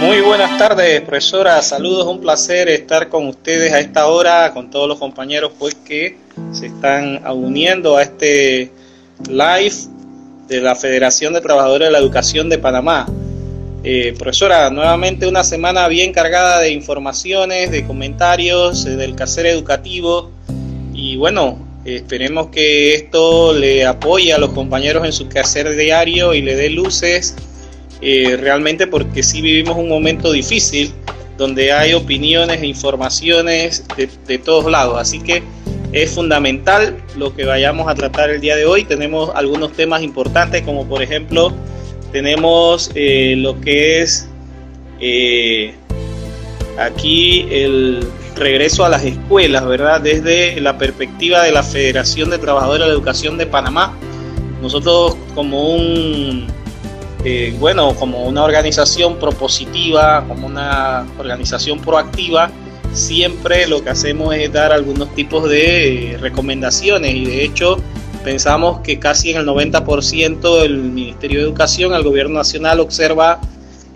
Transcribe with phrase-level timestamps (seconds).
[0.00, 1.60] Muy buenas tardes, profesora.
[1.60, 6.16] Saludos, un placer estar con ustedes a esta hora, con todos los compañeros pues que
[6.52, 8.70] se están uniendo a este
[9.28, 9.74] live
[10.46, 13.06] de la Federación de Trabajadores de la Educación de Panamá.
[13.84, 20.30] Eh, profesora, nuevamente una semana bien cargada de informaciones, de comentarios, eh, del quehacer educativo
[20.92, 26.42] y bueno, esperemos que esto le apoye a los compañeros en su quehacer diario y
[26.42, 27.34] le dé luces
[28.00, 30.92] eh, realmente porque sí vivimos un momento difícil
[31.36, 34.96] donde hay opiniones e informaciones de, de, todos lados.
[35.00, 35.42] Así que
[35.92, 38.84] es fundamental lo que vayamos a tratar el día de hoy.
[38.84, 41.52] Tenemos algunos temas importantes como por ejemplo
[42.12, 44.28] tenemos eh, lo que es
[45.00, 45.74] eh,
[46.78, 48.00] aquí el
[48.38, 50.00] regreso a las escuelas, ¿verdad?
[50.00, 53.94] Desde la perspectiva de la Federación de Trabajadores de la Educación de Panamá.
[54.62, 56.46] Nosotros como un
[57.24, 62.50] eh, bueno, como una organización propositiva, como una organización proactiva,
[62.92, 67.76] siempre lo que hacemos es dar algunos tipos de eh, recomendaciones y de hecho
[68.22, 73.40] pensamos que casi en el 90% del Ministerio de Educación, el Gobierno Nacional observa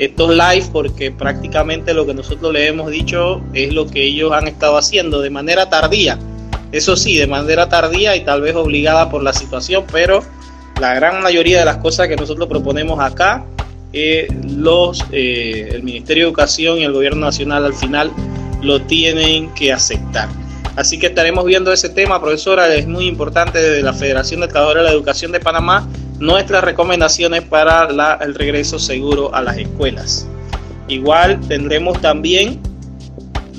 [0.05, 4.49] estos live porque prácticamente lo que nosotros le hemos dicho es lo que ellos han
[4.49, 6.19] estado haciendo de manera tardía.
[6.73, 10.25] Eso sí, de manera tardía y tal vez obligada por la situación, pero
[10.81, 13.45] la gran mayoría de las cosas que nosotros proponemos acá,
[13.93, 18.11] eh, los, eh, el Ministerio de Educación y el Gobierno Nacional al final
[18.61, 20.29] lo tienen que aceptar.
[20.75, 22.75] Así que estaremos viendo ese tema, profesora.
[22.75, 25.87] Es muy importante desde la Federación de Trabajadores de la Educación de Panamá
[26.23, 27.89] nuestras recomendaciones para
[28.21, 30.29] el regreso seguro a las escuelas.
[30.87, 32.61] Igual tendremos también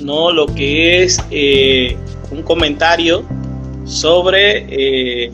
[0.00, 1.96] no lo que es eh,
[2.30, 3.24] un comentario
[3.84, 5.30] sobre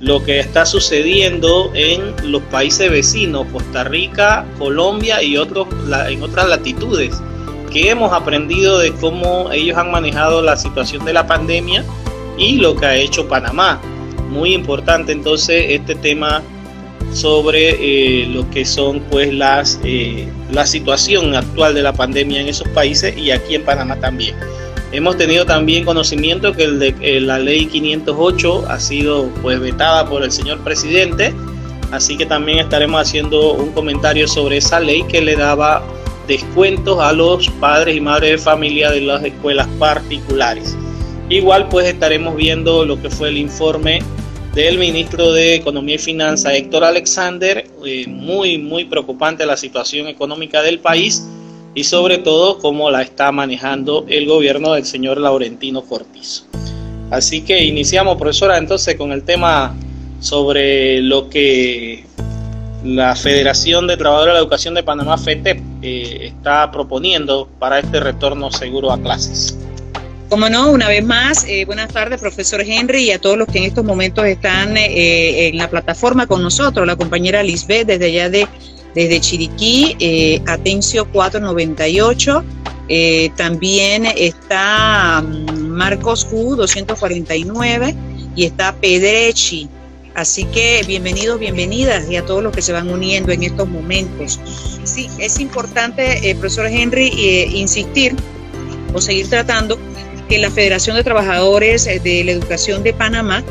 [0.00, 5.68] lo que está sucediendo en los países vecinos, Costa Rica, Colombia y otros
[6.08, 7.20] en otras latitudes,
[7.72, 11.84] que hemos aprendido de cómo ellos han manejado la situación de la pandemia
[12.36, 13.80] y lo que ha hecho Panamá.
[14.28, 16.42] Muy importante entonces este tema
[17.12, 22.48] sobre eh, lo que son pues las eh, la situación actual de la pandemia en
[22.48, 24.36] esos países y aquí en Panamá también.
[24.90, 30.08] Hemos tenido también conocimiento que el de, eh, la ley 508 ha sido pues vetada
[30.08, 31.34] por el señor presidente,
[31.92, 35.82] así que también estaremos haciendo un comentario sobre esa ley que le daba
[36.26, 40.76] descuentos a los padres y madres de familia de las escuelas particulares.
[41.28, 44.00] Igual pues estaremos viendo lo que fue el informe
[44.54, 50.62] del ministro de Economía y Finanzas, Héctor Alexander, eh, muy, muy preocupante la situación económica
[50.62, 51.26] del país
[51.74, 56.44] y sobre todo cómo la está manejando el gobierno del señor Laurentino Cortizo.
[57.10, 59.74] Así que iniciamos, profesora, entonces con el tema
[60.20, 62.04] sobre lo que
[62.84, 68.00] la Federación de Trabajadores de la Educación de Panamá, FETEP, eh, está proponiendo para este
[68.00, 69.58] retorno seguro a clases.
[70.28, 73.58] Como no, una vez más, eh, buenas tardes, profesor Henry, y a todos los que
[73.58, 78.28] en estos momentos están eh, en la plataforma con nosotros, la compañera Lisbeth desde allá
[78.28, 78.46] de
[78.94, 82.44] desde Chiriquí, eh, Atencio 498.
[82.88, 87.94] Eh, también está mm, Marcos U 249
[88.34, 89.68] y está Pedrechi.
[90.14, 94.40] Así que bienvenidos, bienvenidas y a todos los que se van uniendo en estos momentos.
[94.82, 98.16] Sí, es importante, eh, profesor Henry, eh, insistir
[98.94, 99.78] o seguir tratando
[100.28, 103.44] que la Federación de Trabajadores de la Educación de Panamá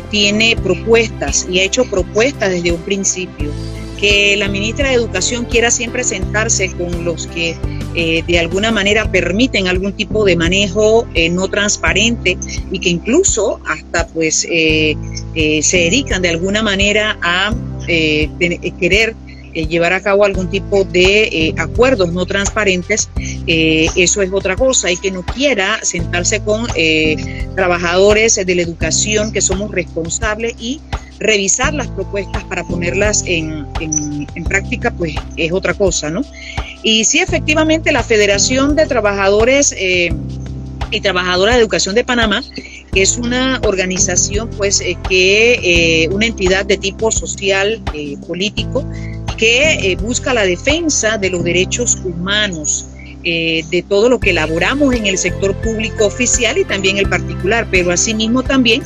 [0.00, 3.50] tiene propuestas y ha hecho propuestas desde un principio.
[3.98, 7.56] Que la ministra de Educación quiera siempre sentarse con los que
[7.94, 12.38] eh, de alguna manera permiten algún tipo de manejo eh, no transparente
[12.70, 14.96] y que incluso hasta pues eh,
[15.34, 17.54] se dedican de alguna manera a
[17.86, 19.14] querer
[19.52, 23.08] llevar a cabo algún tipo de acuerdos no transparentes,
[23.46, 26.66] eso es otra cosa, y que no quiera sentarse con
[27.54, 30.80] trabajadores de la educación que somos responsables y
[31.22, 33.66] revisar las propuestas para ponerlas en,
[34.44, 36.22] práctica, pues es otra cosa, ¿no?
[36.82, 40.12] Y sí, efectivamente, la Federación de Trabajadores eh,
[40.90, 42.42] y Trabajadoras de Educación de Panamá
[42.94, 47.80] es una organización, pues, eh, que, eh, una entidad de tipo social,
[48.26, 48.84] político,
[49.36, 52.86] que busca la defensa de los derechos humanos.
[53.22, 57.92] de todo lo que elaboramos en el sector público oficial y también el particular, pero
[57.92, 58.82] asimismo también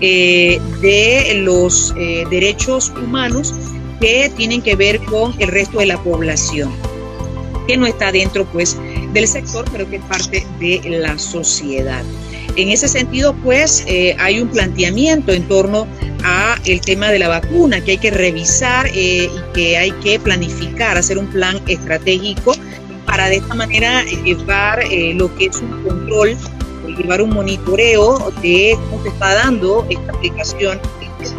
[0.00, 3.54] eh, de los eh, derechos humanos
[4.00, 6.74] que tienen que ver con el resto de la población,
[7.66, 8.76] que no está dentro pues
[9.12, 12.02] del sector, pero que es parte de la sociedad.
[12.56, 15.88] En ese sentido, pues, eh, hay un planteamiento en torno
[16.22, 20.20] a el tema de la vacuna que hay que revisar eh, y que hay que
[20.20, 22.54] planificar, hacer un plan estratégico
[23.06, 26.36] para de esta manera llevar eh, lo que es un control,
[26.96, 30.78] llevar un monitoreo de cómo se está dando esta aplicación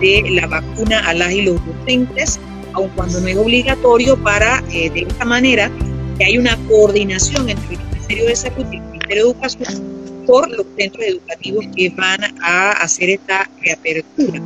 [0.02, 2.40] de la vacuna a las y los docentes,
[2.74, 5.72] aun cuando no es obligatorio, para de esta manera
[6.18, 10.50] que haya una coordinación entre el Ministerio de Salud y el Ministerio de Educación por
[10.50, 14.42] los centros educativos que van a hacer esta reapertura.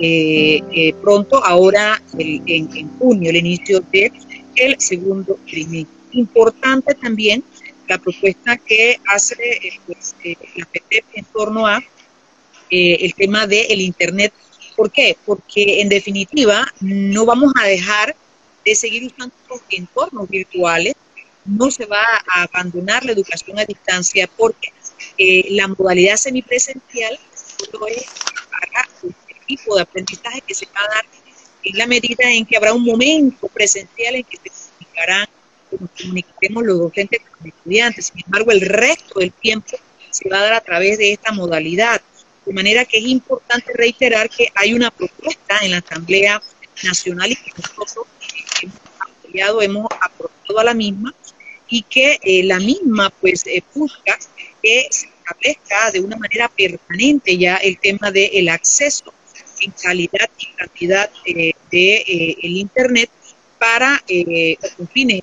[0.00, 4.12] Eh, eh, pronto, ahora en, junio, el inicio del
[4.54, 5.96] el segundo trimestre.
[6.12, 7.42] Importante también
[7.88, 10.14] la propuesta que hace eh, pues,
[10.56, 11.82] la PT en torno a
[12.70, 14.32] el tema del Internet.
[14.76, 15.16] ¿Por qué?
[15.24, 18.14] Porque en definitiva no vamos a dejar
[18.64, 20.94] de seguir usando los entornos virtuales,
[21.44, 24.72] no se va a abandonar la educación a distancia porque
[25.18, 28.06] eh, la modalidad semipresencial solo es
[28.50, 31.04] para el tipo de aprendizaje que se va a dar
[31.64, 35.28] en la medida en que habrá un momento presencial en que se comunicarán,
[35.78, 38.06] nos comuniquemos los docentes con los estudiantes.
[38.06, 39.76] Sin embargo, el resto del tiempo
[40.10, 42.00] se va a dar a través de esta modalidad.
[42.46, 46.40] De manera que es importante reiterar que hay una propuesta en la Asamblea
[46.82, 48.06] Nacional y que nosotros
[48.62, 51.12] hemos apoyado, hemos aprobado a la misma
[51.68, 54.18] y que eh, la misma pues eh, busca
[54.68, 59.14] que se establezca de una manera permanente ya el tema del acceso
[59.62, 63.08] en calidad y cantidad eh, de eh, el Internet
[63.58, 64.58] para eh,
[64.92, 65.22] fines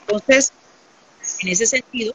[0.00, 0.52] Entonces,
[1.40, 2.14] en ese sentido,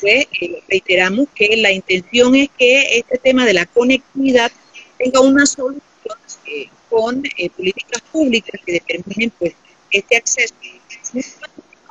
[0.00, 4.52] pues eh, reiteramos que la intención es que este tema de la conectividad
[4.96, 5.82] tenga una solución
[6.88, 7.22] con
[7.56, 9.54] políticas públicas que determinen pues
[9.90, 10.54] este acceso.
[11.12, 11.22] No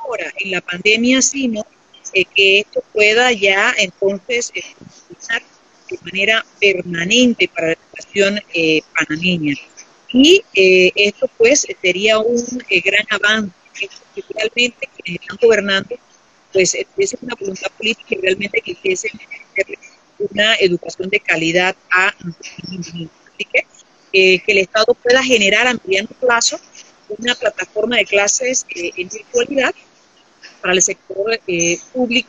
[0.02, 1.64] ahora en la pandemia, sino
[2.12, 4.62] eh, que esto pueda ya entonces eh,
[5.90, 9.54] de manera permanente para la educación eh, panameña.
[10.12, 12.44] Y esto pues sería un
[12.84, 13.52] gran avance
[14.14, 15.96] que realmente quienes están gobernando
[16.52, 19.12] pues tuviesen una voluntad política y realmente quisiesen
[20.18, 23.64] una educación de calidad a Así que,
[24.12, 26.58] que el Estado pueda generar a mediano plazo
[27.18, 29.74] una plataforma de clases en virtualidad
[30.60, 32.28] para el sector eh, público,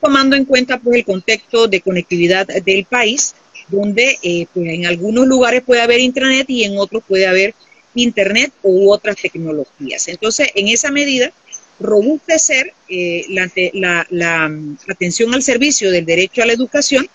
[0.00, 3.34] tomando en cuenta pues el contexto de conectividad del país,
[3.68, 7.54] donde eh, pues, en algunos lugares puede haber internet y en otros puede haber
[7.94, 10.08] internet u otras tecnologías.
[10.08, 11.32] Entonces, en esa medida,
[11.80, 13.24] robustecer eh,
[13.74, 14.50] la, la,
[14.88, 17.08] atención al servicio del derecho a la educación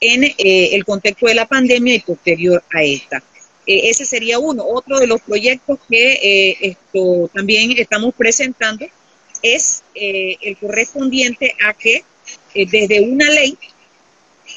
[0.00, 3.20] en el contexto de la pandemia y posterior a esta.
[3.66, 4.64] ese sería uno.
[4.64, 8.86] Otro de los proyectos que esto también estamos presentando
[9.42, 12.04] es eh, el correspondiente a que
[12.54, 13.56] eh, desde una ley,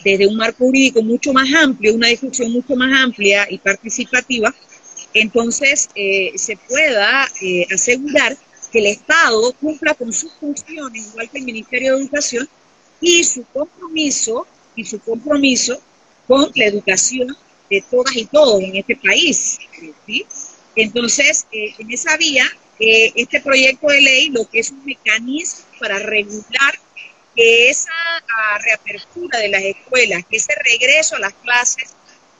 [0.03, 4.53] desde un marco jurídico mucho más amplio, una discusión mucho más amplia y participativa,
[5.13, 7.27] entonces eh, se pueda
[7.73, 8.37] asegurar
[8.71, 12.47] que el Estado cumpla con sus funciones, igual que el Ministerio de Educación,
[13.01, 15.81] y su compromiso, y su compromiso
[16.27, 17.35] con la educación
[17.69, 19.57] de todas y todos en este país.
[20.75, 22.45] Entonces, en esa vía,
[22.81, 26.79] este proyecto de ley lo que es un mecanismo para regular
[27.35, 31.93] que esa ah, reapertura de las escuelas, que ese regreso a las clases,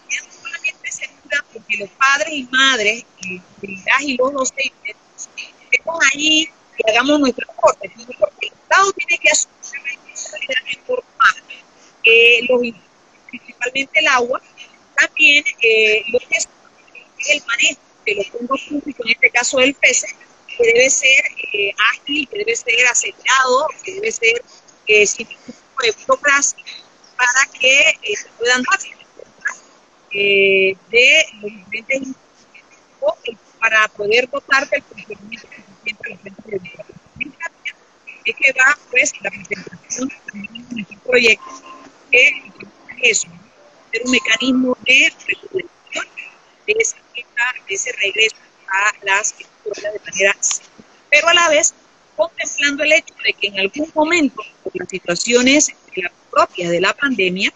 [0.09, 1.09] no solamente se
[1.53, 4.95] porque los padres y madres, y, y los docentes,
[5.71, 10.71] estemos allí y hagamos nuestro aporte, porque el Estado tiene que asumir la responsabilidad de
[10.71, 11.36] informar
[12.03, 12.62] eh, los,
[13.29, 14.41] principalmente el agua,
[14.95, 16.50] también eh, lo que es
[17.29, 20.07] el manejo de los fondos públicos, en este caso del PESE,
[20.62, 24.44] que debe ser eh, ágil, que debe ser acelerado, que debe ser
[24.88, 26.63] eh, sin ningún tipo de burocracia,
[27.18, 28.80] para que eh, se puedan dar
[30.13, 32.15] eh, de los diferentes
[33.60, 36.62] para poder dotar del procedimiento de.
[38.24, 41.44] Es que va pues la presentación de un proyecto
[42.12, 42.51] que
[43.01, 46.06] es ser un mecanismo de regulación
[46.68, 46.98] de esa
[47.68, 48.36] de ese regreso
[48.68, 50.38] a las escuelas de manera
[51.21, 51.73] pero a la vez
[52.15, 55.73] contemplando el hecho de que en algún momento, por las situaciones
[56.29, 57.51] propias de la pandemia,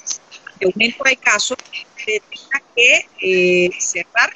[0.60, 1.58] de aumento de casos,
[1.98, 4.32] se tenga que eh, cerrar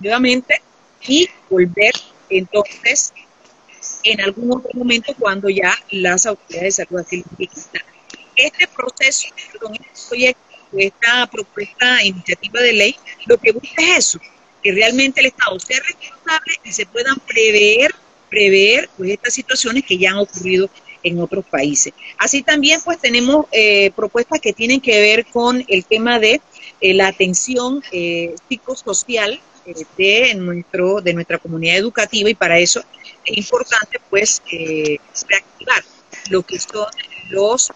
[0.00, 0.60] nuevamente
[1.06, 1.92] y volver
[2.28, 3.12] entonces
[4.04, 7.46] en algún otro momento cuando ya las autoridades de salud así lo
[8.36, 9.28] Este proceso,
[9.60, 10.42] con este proyecto,
[10.76, 12.96] esta propuesta, iniciativa de ley,
[13.26, 14.20] lo que busca es eso,
[14.62, 17.94] que realmente el Estado sea responsable y se puedan prever,
[18.32, 20.70] prever pues, estas situaciones que ya han ocurrido
[21.02, 21.92] en otros países.
[22.16, 26.40] Así también pues tenemos eh, propuestas que tienen que ver con el tema de
[26.80, 29.38] eh, la atención eh, psicosocial
[29.98, 32.82] de, nuestro, de nuestra comunidad educativa y para eso
[33.24, 34.42] es importante pues
[35.28, 35.84] reactivar
[36.30, 36.86] lo que son
[37.28, 37.70] los,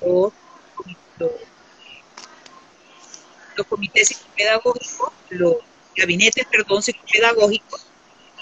[0.00, 0.32] los,
[3.56, 5.56] los, comités psicopedagógicos, los
[5.94, 7.89] gabinetes, perdón, psicopedagógicos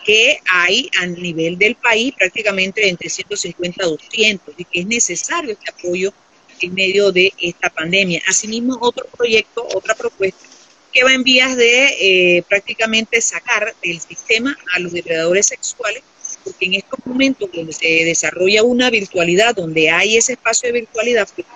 [0.05, 5.53] que hay a nivel del país prácticamente entre 150 a 200 y que es necesario
[5.53, 6.13] este apoyo
[6.61, 8.23] en medio de esta pandemia.
[8.27, 10.49] Asimismo, otro proyecto, otra propuesta
[10.93, 16.03] que va en vías de eh, prácticamente sacar del sistema a los depredadores sexuales,
[16.45, 21.29] porque en estos momentos donde se desarrolla una virtualidad, donde hay ese espacio de virtualidad,
[21.35, 21.47] pues,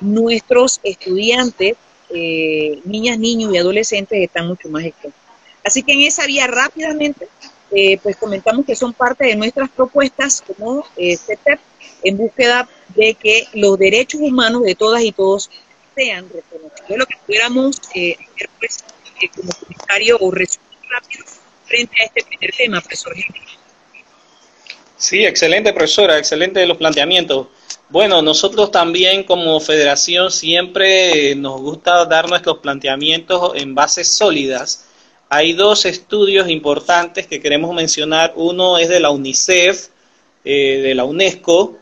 [0.00, 1.74] nuestros estudiantes,
[2.10, 5.20] eh, niñas, niños y adolescentes están mucho más expuestos.
[5.64, 7.28] Así que en esa vía rápidamente
[7.70, 11.60] eh, pues comentamos que son parte de nuestras propuestas como eh, CETEP
[12.02, 15.50] en búsqueda de que los derechos humanos de todas y todos
[15.94, 16.98] sean reconocidos.
[16.98, 18.84] Lo que pudiéramos eh, hacer pues,
[19.20, 21.24] eh, como comentario o resumen rápido
[21.66, 23.14] frente a este primer tema, profesor.
[24.96, 27.48] Sí, excelente, profesora, excelente los planteamientos.
[27.90, 34.87] Bueno, nosotros también como federación siempre nos gusta dar nuestros planteamientos en bases sólidas
[35.28, 38.32] hay dos estudios importantes que queremos mencionar.
[38.36, 39.88] Uno es de la UNICEF,
[40.44, 41.76] eh, de la UNESCO,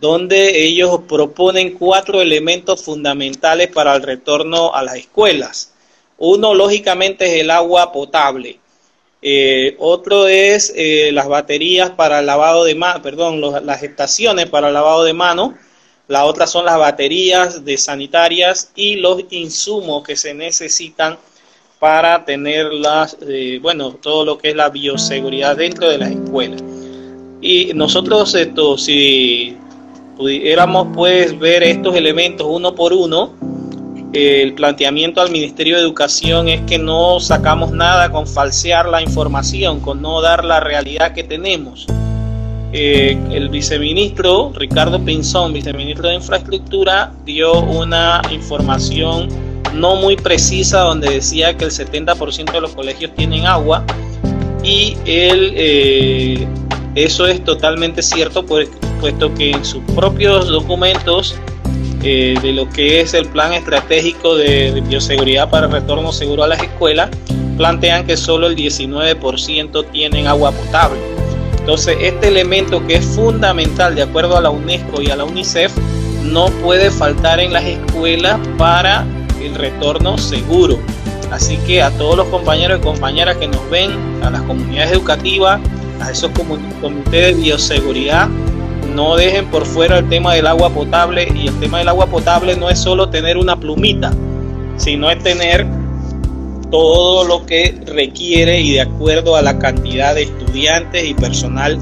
[0.00, 5.72] donde ellos proponen cuatro elementos fundamentales para el retorno a las escuelas.
[6.18, 8.58] Uno, lógicamente, es el agua potable.
[9.22, 15.04] Eh, otro es eh, las baterías para lavado de mano, perdón, las estaciones para lavado
[15.04, 15.54] de mano.
[16.08, 21.18] La otra son las baterías de sanitarias y los insumos que se necesitan
[21.80, 26.62] para tener las, eh, bueno, todo lo que es la bioseguridad dentro de las escuelas.
[27.40, 29.56] Y nosotros, esto, si
[30.16, 33.32] pudiéramos pues ver estos elementos uno por uno,
[34.12, 39.80] el planteamiento al Ministerio de Educación es que no sacamos nada con falsear la información,
[39.80, 41.86] con no dar la realidad que tenemos.
[42.72, 51.10] Eh, el viceministro Ricardo Pinzón, viceministro de Infraestructura, dio una información no muy precisa donde
[51.10, 53.84] decía que el 70% de los colegios tienen agua
[54.62, 56.46] y él, eh,
[56.94, 58.68] eso es totalmente cierto pues,
[59.00, 61.36] puesto que en sus propios documentos
[62.02, 66.48] eh, de lo que es el plan estratégico de, bioseguridad para el retorno seguro a
[66.48, 67.10] las escuelas
[67.58, 70.98] plantean que solo el 19% tienen agua potable.
[71.58, 75.70] Entonces, este elemento que es fundamental de acuerdo a la UNESCO y a la UNICEF
[76.24, 79.04] no puede faltar en las escuelas para
[79.40, 80.78] el retorno seguro.
[81.30, 83.92] Así que a todos los compañeros y compañeras que nos ven,
[84.22, 85.60] a las comunidades educativas,
[86.00, 86.30] a esos
[86.80, 88.28] comités de bioseguridad,
[88.94, 91.28] no dejen por fuera el tema del agua potable.
[91.34, 94.12] Y el tema del agua potable no es solo tener una plumita,
[94.76, 95.66] sino es tener
[96.70, 101.78] todo lo que requiere y de acuerdo a la cantidad de estudiantes y personal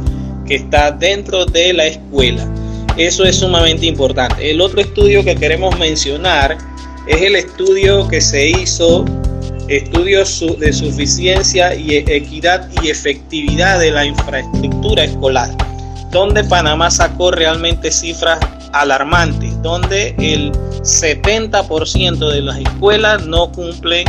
[0.46, 2.46] que está dentro de la escuela.
[2.96, 4.50] Eso es sumamente importante.
[4.50, 6.58] El otro estudio que queremos mencionar
[7.08, 9.04] es el estudio que se hizo,
[9.68, 15.50] estudios de suficiencia y e-, equidad y efectividad de la infraestructura escolar,
[16.10, 18.38] donde Panamá sacó realmente cifras
[18.72, 24.06] alarmantes, donde el 70% de las escuelas no cumplen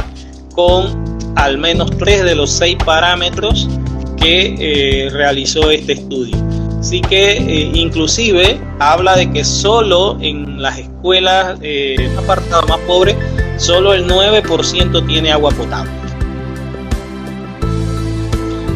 [0.54, 3.70] con al menos tres de los seis parámetros
[4.18, 6.36] que eh, realizó este estudio.
[6.80, 13.16] Así que eh, inclusive habla de que solo en las escuelas eh, apartado más pobre,
[13.58, 15.92] solo el 9% tiene agua potable.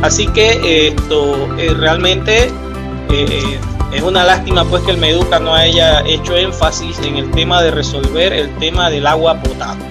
[0.03, 2.51] Así que eh, esto eh, realmente
[3.93, 7.72] es una lástima pues que el Meduca no haya hecho énfasis en el tema de
[7.72, 9.86] resolver el tema del agua potable.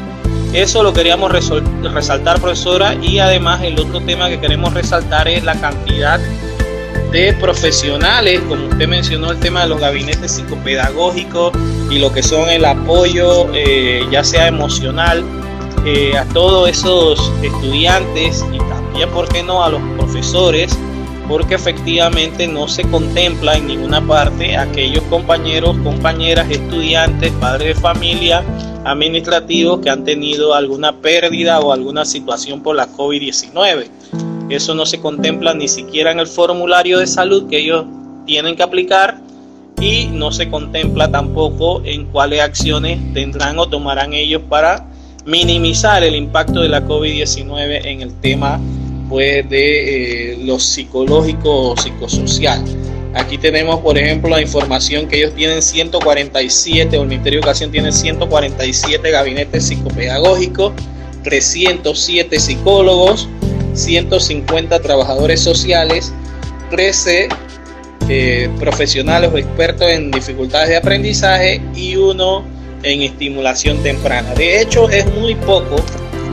[0.52, 5.54] Eso lo queríamos resaltar, profesora, y además el otro tema que queremos resaltar es la
[5.54, 6.20] cantidad
[7.12, 11.52] de profesionales, como usted mencionó, el tema de los gabinetes psicopedagógicos
[11.90, 15.22] y lo que son el apoyo, eh, ya sea emocional,
[15.84, 20.76] eh, a todos esos estudiantes y también, ¿por qué no?, a los profesores,
[21.28, 28.42] porque efectivamente no se contempla en ninguna parte aquellos compañeros, compañeras, estudiantes, padres de familia,
[28.84, 35.00] administrativos que han tenido alguna pérdida o alguna situación por la COVID-19 eso no se
[35.00, 37.84] contempla ni siquiera en el formulario de salud que ellos
[38.26, 39.20] tienen que aplicar
[39.80, 44.86] y no se contempla tampoco en cuáles acciones tendrán o tomarán ellos para
[45.24, 48.60] minimizar el impacto de la COVID-19 en el tema
[49.08, 52.62] pues, de eh, lo psicológico o psicosocial.
[53.14, 57.70] Aquí tenemos, por ejemplo, la información que ellos tienen 147, o el Ministerio de Educación
[57.70, 60.72] tiene 147 gabinetes psicopedagógicos,
[61.22, 63.28] 307 psicólogos,
[63.74, 66.12] 150 trabajadores sociales,
[66.70, 67.28] 13
[68.08, 72.44] eh, profesionales o expertos en dificultades de aprendizaje y uno
[72.82, 74.34] en estimulación temprana.
[74.34, 75.76] De hecho, es muy poco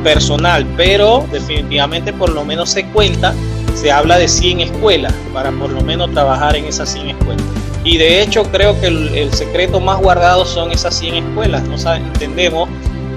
[0.04, 3.34] personal, pero definitivamente por lo menos se cuenta,
[3.76, 7.46] se habla de 100 escuelas para por lo menos trabajar en esas 100 escuelas.
[7.84, 11.64] Y de hecho creo que el, secreto más guardado son esas 100 escuelas.
[11.64, 12.68] No entendemos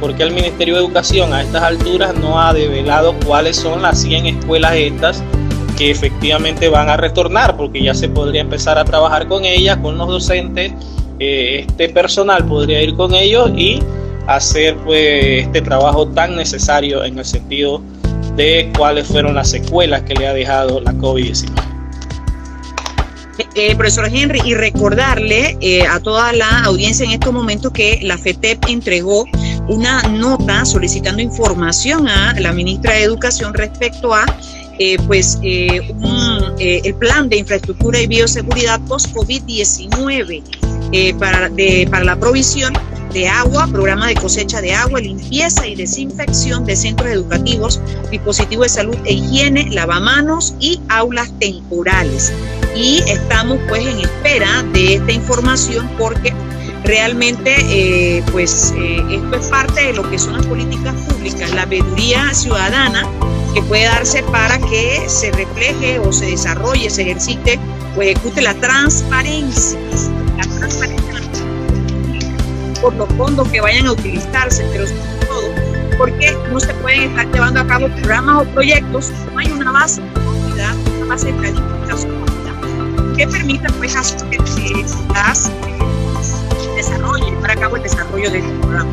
[0.03, 4.03] por qué el Ministerio de Educación a estas alturas no ha develado cuáles son las
[4.03, 5.23] 100 escuelas estas
[5.79, 9.97] que efectivamente van a retornar, porque ya se podría empezar a trabajar con ellas, con
[9.97, 10.73] los docentes,
[11.21, 13.79] eh, este personal podría ir con ellos y
[14.27, 17.81] hacer pues este trabajo tan necesario en el sentido
[18.35, 21.73] de cuáles fueron las secuelas que le ha dejado la COVID-19.
[23.39, 27.99] Eh, eh, profesor Henry, y recordarle eh, a toda la audiencia en estos momentos que
[28.03, 29.25] la FETEP entregó
[29.73, 34.25] una nota solicitando información a la ministra de Educación respecto a
[35.07, 41.51] pues el plan de infraestructura y bioseguridad post-COVID-19 para,
[41.91, 42.73] para la provisión
[43.13, 48.71] de agua, programa de cosecha de agua, limpieza y desinfección de centros educativos, dispositivos de
[48.71, 52.33] salud e higiene, lavamanos y aulas temporales.
[52.75, 56.33] Y estamos pues en espera de esta información porque
[56.85, 61.67] realmente eh, pues eh, esto es parte de lo que son las políticas públicas, la
[61.67, 63.07] veeduría ciudadana
[63.55, 67.59] que puede darse para que se refleje o se desarrolle, se ejercite
[67.97, 69.79] o ejecute la transparencia,
[70.37, 71.03] la transparencia
[72.81, 77.31] por los fondos que vayan a utilizarse, pero sobre todo porque no se pueden estar
[77.33, 81.33] llevando a cabo programas o proyectos, no hay una base de comunidad, una base de
[81.35, 82.23] planificación
[83.17, 84.85] que permita pues hacer que
[85.15, 85.51] las
[86.83, 88.91] desarrollo, llevar a cabo el desarrollo de este programa.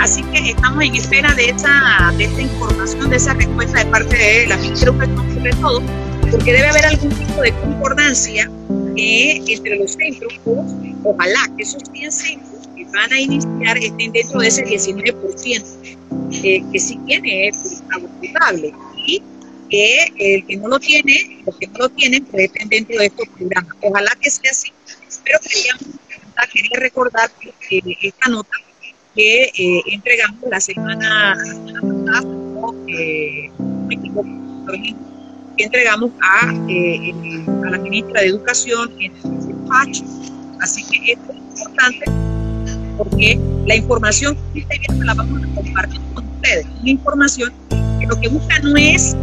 [0.00, 4.16] Así que estamos en espera de esta, de esta información, de esa respuesta de parte
[4.16, 5.82] de la Educación, sobre todo,
[6.30, 8.50] porque debe haber algún tipo de concordancia
[8.96, 10.40] eh, entre los centros,
[11.04, 12.56] ojalá que esos 100 centros
[12.92, 15.64] van a iniciar estén dentro de ese 19%
[16.42, 17.50] eh, que sí tiene
[17.92, 18.72] agua potable
[19.06, 19.22] y
[19.68, 23.06] que el que no lo tiene, los que no lo tienen, pues estén dentro de
[23.06, 23.72] estos programas.
[23.82, 24.72] Ojalá que sea así,
[25.24, 25.38] pero
[26.36, 27.30] queríamos quería recordar
[27.70, 28.56] esta nota
[29.14, 31.36] que eh, entregamos la semana,
[32.04, 32.22] pasada,
[32.88, 33.50] eh,
[35.56, 37.14] que entregamos a, eh,
[37.64, 40.04] a la ministra de Educación en el despacho.
[40.60, 41.18] Así que es
[41.58, 42.04] importante
[42.98, 46.66] porque la información que usted viene la vamos a compartir con ustedes.
[46.80, 47.52] Una información
[47.98, 49.16] que lo que busca no es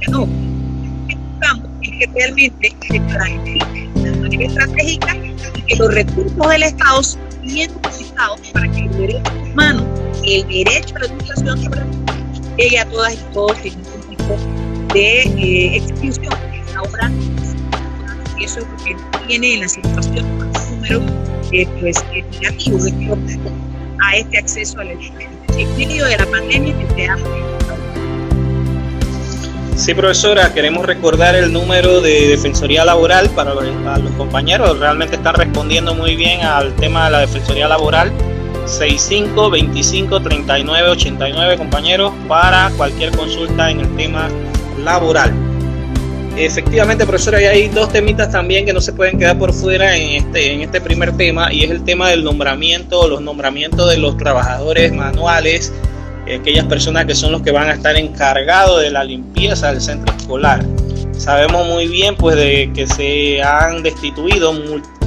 [0.00, 0.49] que no.
[1.40, 5.16] Buscamos es que realmente se planifique de manera estratégica
[5.56, 9.86] y que los recursos del Estado sean bien utilizados para que el derecho humano,
[10.22, 11.80] el derecho a la educación sobre
[12.58, 14.36] llegue a todas y todos sin ningún tipo
[14.92, 16.34] de eh, exclusión.
[16.76, 17.10] Ahora,
[18.38, 20.38] eso es lo que tiene en la situación
[20.70, 21.00] número
[21.52, 22.78] eh, pues, negativo
[24.02, 25.30] a este acceso a la educación.
[25.56, 27.16] En medio de la pandemia que se ha
[29.80, 33.64] Sí, profesora, queremos recordar el número de Defensoría Laboral para los,
[34.18, 34.78] compañeros.
[34.78, 38.12] Realmente están respondiendo muy bien al tema de la Defensoría Laboral.
[38.66, 44.28] 65 25 39 89, compañeros, para cualquier consulta en el tema
[44.84, 45.32] laboral.
[46.36, 50.52] Efectivamente, profesora, hay dos temitas también que no se pueden quedar por fuera en este,
[50.52, 54.92] en este primer tema, y es el tema del nombramiento, los nombramientos de los trabajadores
[54.92, 55.72] manuales,
[56.34, 60.14] aquellas personas que son los que van a estar encargados de la limpieza del centro
[60.16, 60.64] escolar.
[61.12, 64.54] Sabemos muy bien pues de que se han destituido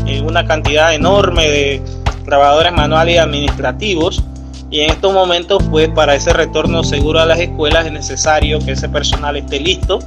[0.05, 1.81] eh, una cantidad enorme de
[2.25, 4.23] trabajadores manuales y administrativos
[4.69, 8.71] y en estos momentos pues para ese retorno seguro a las escuelas es necesario que
[8.71, 9.99] ese personal esté listo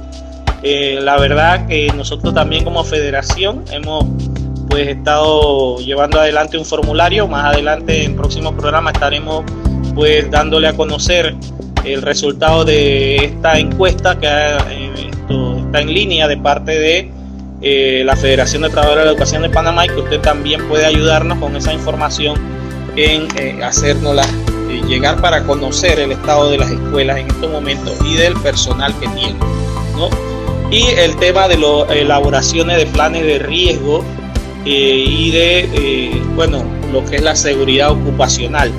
[0.63, 4.05] eh, la verdad que nosotros también como federación hemos
[4.69, 7.27] pues estado llevando adelante un formulario.
[7.27, 9.43] Más adelante en próximos programas estaremos
[9.97, 11.35] pues dándole a conocer
[11.83, 15.11] el resultado de esta encuesta que eh,
[15.65, 17.11] está en línea de parte de
[17.61, 20.85] eh, la Federación de Trabajadores de la Educación de Panamá y que usted también puede
[20.85, 22.37] ayudarnos con esa información
[22.95, 24.25] en eh, hacérnosla
[24.87, 29.07] llegar para conocer el estado de las escuelas en estos momentos y del personal que
[29.09, 29.35] tiene.
[29.97, 30.09] ¿no?
[30.71, 34.03] y el tema de las elaboraciones de planes de riesgo
[34.65, 38.71] eh, y de, eh, bueno, lo que es la seguridad ocupacional.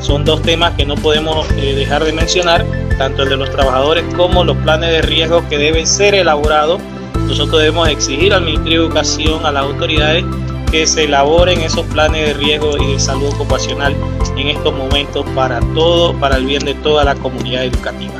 [0.00, 2.64] Son dos temas que no podemos eh, dejar de mencionar,
[2.98, 6.80] tanto el de los trabajadores como los planes de riesgo que deben ser elaborados
[7.26, 10.24] nosotros debemos exigir al Ministerio de Educación, a las autoridades,
[10.70, 13.96] que se elaboren esos planes de riesgo y de salud ocupacional
[14.36, 18.14] en estos momentos para todo, para el bien de toda la comunidad educativa.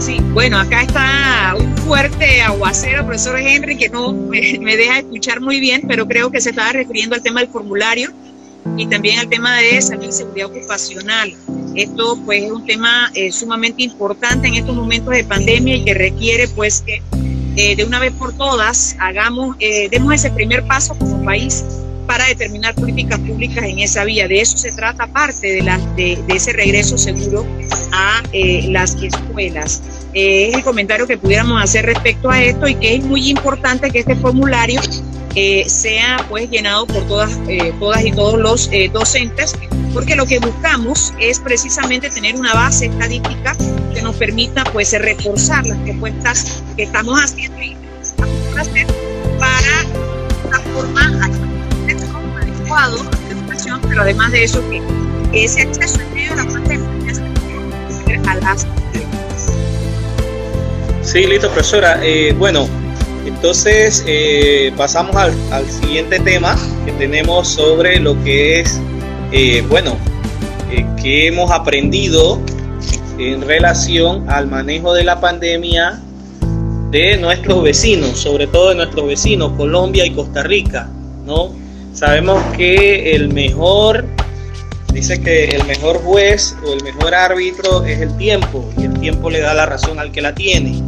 [0.00, 5.60] Sí, bueno, acá está un fuerte aguacero, profesor Henry, que no me, deja escuchar muy
[5.60, 8.10] bien, pero creo que se estaba refiriendo al tema del formulario
[8.76, 11.34] y también al tema de salud y seguridad ocupacional.
[11.74, 15.94] Esto pues es un tema eh, sumamente importante en estos momentos de pandemia y que
[15.94, 17.02] requiere pues que
[17.56, 21.64] eh, de una vez por todas hagamos, eh, demos ese primer paso como país
[22.06, 24.26] para determinar políticas públicas en esa vía.
[24.28, 27.46] De eso se trata parte de, la, de, ese regreso seguro
[27.92, 28.22] a
[28.68, 29.82] las escuelas.
[30.14, 33.98] es el comentario que pudiéramos hacer respecto a esto y que es muy importante que
[33.98, 34.80] este formulario
[35.66, 37.38] sea pues llenado por todas,
[37.78, 39.54] todas y todos los docentes
[39.92, 43.56] porque lo que buscamos es precisamente tener una base estadística
[43.92, 47.76] que nos permita pues reforzar las respuestas que estamos haciendo y
[48.56, 48.86] hacer
[49.38, 49.84] para
[50.46, 51.26] una forma
[52.40, 54.82] adecuado de educación, pero además de eso que,
[55.32, 56.88] ese acceso en medio de la pandemia
[58.26, 58.66] a las
[61.02, 62.00] Sí, listo, profesora.
[62.02, 62.68] Eh, bueno,
[63.26, 68.80] entonces eh, pasamos al, siguiente tema que tenemos sobre lo que es
[69.32, 69.96] eh, bueno,
[70.70, 72.40] eh, que hemos aprendido
[73.18, 76.00] en relación al manejo de la pandemia
[76.90, 80.88] de nuestros vecinos, sobre todo de nuestros vecinos, Colombia y Costa Rica,
[81.26, 81.52] ¿no?
[81.92, 84.06] Sabemos que el mejor,
[84.94, 89.28] dice que el mejor juez o el mejor árbitro es el tiempo, y el tiempo
[89.28, 90.82] le da la razón al que la tiene,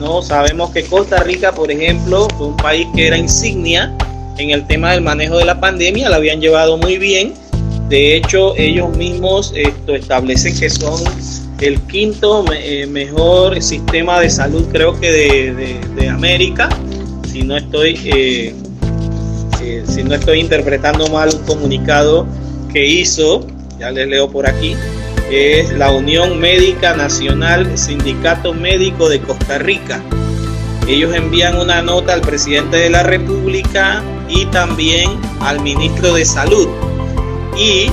[0.00, 0.22] ¿no?
[0.22, 3.94] Sabemos que Costa Rica, por ejemplo, fue un país que era insignia
[4.38, 7.34] en el tema del manejo de la pandemia, la habían llevado muy bien,
[7.90, 11.02] de hecho, ellos mismos esto, establecen que son
[11.60, 16.68] el quinto eh, mejor sistema de salud, creo que de, América.
[17.30, 18.54] Si no estoy, eh,
[19.60, 22.26] eh, si no estoy interpretando mal un comunicado
[22.72, 23.44] que hizo,
[23.80, 24.76] ya les leo por aquí,
[25.30, 30.02] es la Unión Médica Nacional Sindicato Médico de Costa Rica.
[30.88, 35.08] Ellos envían una nota al presidente de la República y también
[35.40, 36.68] al ministro de Salud
[37.56, 37.90] y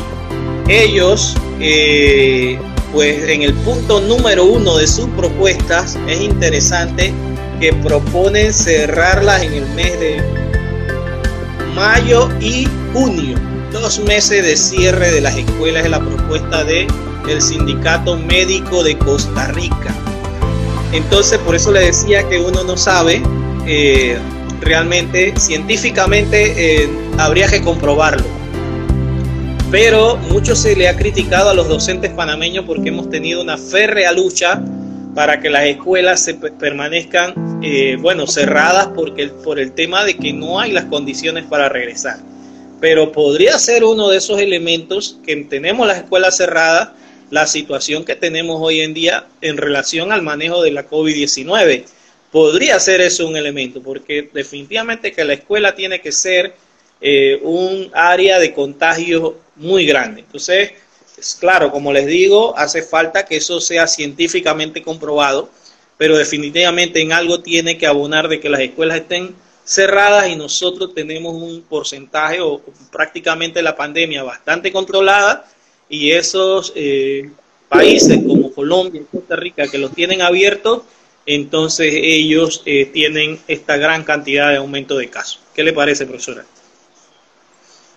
[0.67, 2.59] ellos, eh,
[2.91, 7.13] pues en el punto número uno de sus propuestas, es interesante
[7.59, 10.21] que proponen cerrarlas en el mes de
[11.75, 13.37] mayo y junio.
[13.71, 16.87] Dos meses de cierre de las escuelas es la propuesta de
[17.27, 19.93] el Sindicato Médico de Costa Rica.
[20.93, 23.21] Entonces, por eso le decía que uno no sabe
[23.65, 24.17] eh,
[24.61, 28.37] realmente, científicamente, eh, habría que comprobarlo
[29.71, 34.13] pero mucho se le ha criticado a los docentes panameños porque hemos tenido una férrea
[34.13, 34.61] lucha
[35.13, 40.31] para que las escuelas se permanezcan, eh, bueno, cerradas porque, por el tema de que
[40.31, 42.17] no hay las condiciones para regresar.
[42.79, 46.89] Pero podría ser uno de esos elementos que tenemos las escuelas cerradas,
[47.29, 51.85] la situación que tenemos hoy en día en relación al manejo de la COVID-19.
[52.31, 56.55] Podría ser eso un elemento, porque definitivamente que la escuela tiene que ser
[57.01, 60.21] eh, un área de contagio muy grande.
[60.21, 60.71] Entonces,
[61.17, 65.49] es claro, como les digo, hace falta que eso sea científicamente comprobado,
[65.97, 69.35] pero definitivamente en algo tiene que abonar de que las escuelas estén
[69.65, 72.61] cerradas y nosotros tenemos un porcentaje o
[72.91, 75.45] prácticamente la pandemia bastante controlada
[75.89, 77.29] y esos eh,
[77.69, 80.83] países como Colombia y Costa Rica que lo tienen abiertos,
[81.25, 85.41] entonces ellos eh, tienen esta gran cantidad de aumento de casos.
[85.53, 86.45] ¿Qué le parece, profesora?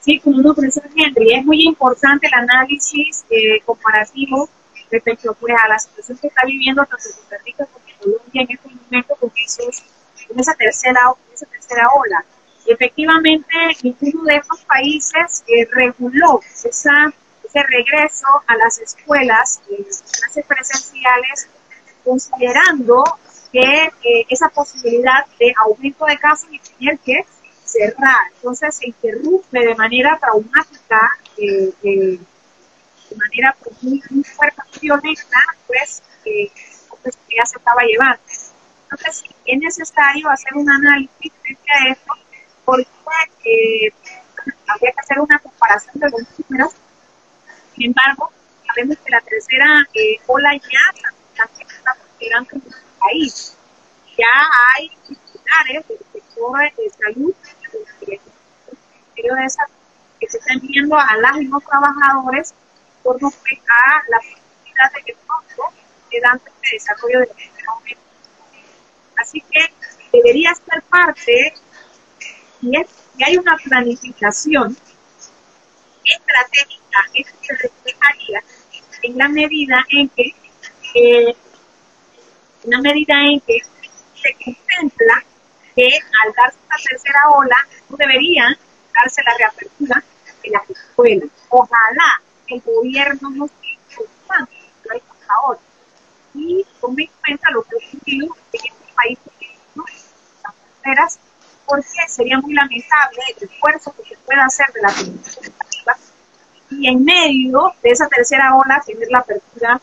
[0.01, 4.49] Sí, como no, profesor Henry, es muy importante el análisis eh, comparativo
[4.91, 8.69] respecto pues, a la situación que está viviendo tanto Costa Rica como Colombia en este
[8.69, 9.83] momento con, esos,
[10.27, 11.01] con esa, tercera,
[11.33, 12.25] esa tercera ola.
[12.67, 17.13] efectivamente, ninguno de estos países eh, reguló esa,
[17.51, 21.49] ese regreso a las escuelas, eh, clases presenciales,
[22.05, 23.05] considerando
[23.53, 27.25] que eh, esa posibilidad de aumento de casos y tener que
[27.65, 28.31] cerrar.
[28.37, 31.01] Entonces se interrumpe de manera traumática,
[31.37, 32.19] eh, eh,
[33.11, 34.63] de manera pues, muy, muy fuerte,
[35.67, 36.51] pues, eh,
[37.03, 38.23] pues ya se estaba llevando.
[38.85, 42.15] Entonces es necesario hacer un análisis frente a esto,
[42.65, 43.93] porque
[44.67, 46.75] habría que hacer una comparación de los números.
[47.81, 48.31] Sin embargo,
[48.67, 53.57] sabemos que la tercera eh, ola ya está considerando en nuestro país.
[54.19, 54.27] Ya
[54.77, 57.35] hay titulares del sector de salud
[58.07, 58.21] de
[59.47, 59.67] esa
[60.21, 62.55] que se están viendo a las y los trabajadores
[63.03, 65.75] por a la posibilidad de que pronto
[66.11, 67.99] se dan el desarrollo de los
[69.17, 69.73] Así que
[70.13, 71.55] debería ser parte
[72.61, 74.77] y es que hay una planificación
[76.05, 76.80] estratégica,
[77.15, 78.43] esto se reflejaría
[79.03, 80.35] en la medida en que
[80.95, 81.37] eh,
[82.65, 83.61] en medida en que
[84.15, 85.25] se contempla
[85.75, 87.57] que al darse la tercera ola
[87.89, 88.59] no debería
[88.95, 90.05] darse la reapertura
[90.43, 91.29] de las escuelas.
[91.49, 93.51] Ojalá el gobierno nos
[94.27, 94.53] tanto
[94.91, 95.61] hasta ahora
[96.35, 99.19] y tome en cuenta lo que ha ocurrido en este país,
[99.75, 101.19] las fronteras,
[101.67, 105.60] porque sería muy lamentable el esfuerzo que se pueda hacer de la comunidad
[106.71, 109.81] y en medio de esa tercera ola tener la apertura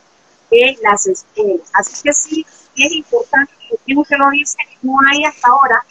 [0.50, 1.70] de las escuelas.
[1.74, 2.46] Así que sí,
[2.76, 3.54] es importante,
[3.86, 5.86] como usted lo dice, no hay hasta ahora,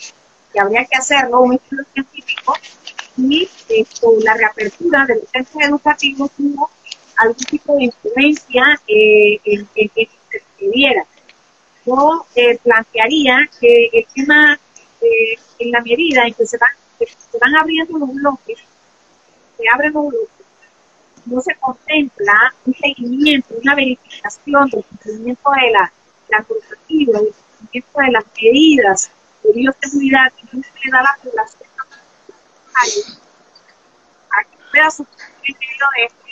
[0.53, 2.55] que habría que hacerlo, un estudio científico,
[3.19, 6.71] y esto, la reapertura de los centros educativos tuvo
[7.17, 11.07] algún tipo de influencia eh, en, que se.
[11.87, 14.59] Yo eh, plantearía que el tema,
[15.01, 18.59] eh, en la medida en que se van, se van abriendo los bloques,
[19.57, 20.46] se abren los bloques,
[21.27, 25.93] no se contempla un seguimiento, una verificación del cumplimiento de la,
[26.29, 29.11] la normativa, del cumplimiento de las medidas
[29.43, 31.71] de bioseguridad que no se le da a la población
[34.31, 35.57] a que pueda sufrir
[35.97, 36.27] de esto,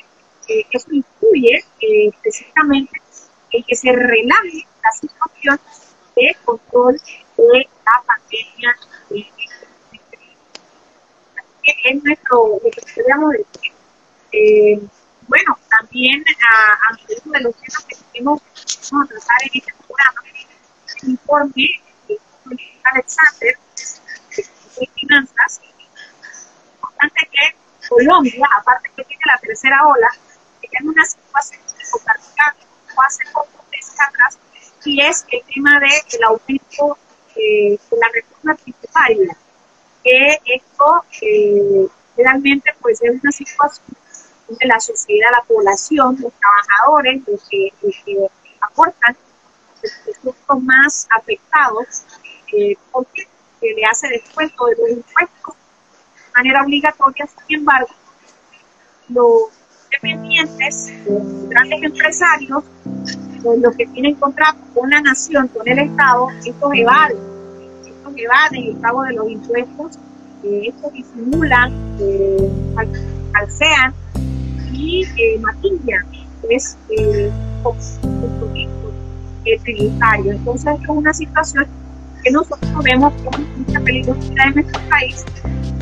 [0.48, 3.00] eh, eso incluye eh, específicamente
[3.52, 5.60] el que se relaje la situación
[6.16, 7.00] de control
[7.36, 8.76] de la pandemia.
[9.10, 9.26] De,
[11.84, 12.60] es nuestro,
[13.08, 13.32] lo
[14.34, 14.80] eh,
[15.28, 20.22] bueno, también a, a uno de los temas que tenemos a tratar en este programa,
[21.02, 22.18] el informe de
[22.84, 23.58] Alexander
[24.36, 25.60] de finanzas,
[26.74, 30.10] importante que Colombia, aparte que tiene la tercera ola,
[30.60, 31.60] tiene una situación
[32.96, 34.38] hace poco meses atrás,
[34.84, 36.98] y es el tema del de aumento
[37.36, 39.36] eh, de la reforma tributaria,
[40.02, 43.96] que esto eh, realmente pues es una situación
[44.48, 47.72] de la sociedad, la población, los trabajadores, los que,
[48.60, 49.16] aportan,
[50.22, 52.02] los más afectados,
[52.52, 53.28] eh, porque
[53.60, 57.90] se le hace descuento de los impuestos de manera obligatoria, sin embargo,
[59.08, 59.50] los
[59.90, 62.64] dependientes, los grandes empresarios,
[63.44, 67.18] los que tienen contrato con la nación, con el Estado, estos evaden,
[67.86, 69.98] estos evaden el pago de los impuestos,
[70.44, 72.50] eh, estos disimulan, eh,
[73.48, 73.94] sean
[74.74, 76.04] y eh, Matilla
[76.50, 77.30] es eh,
[79.44, 80.32] eh, tributario.
[80.32, 81.66] Entonces es una situación
[82.22, 85.24] que nosotros vemos con mucha peligrosidad en nuestro país,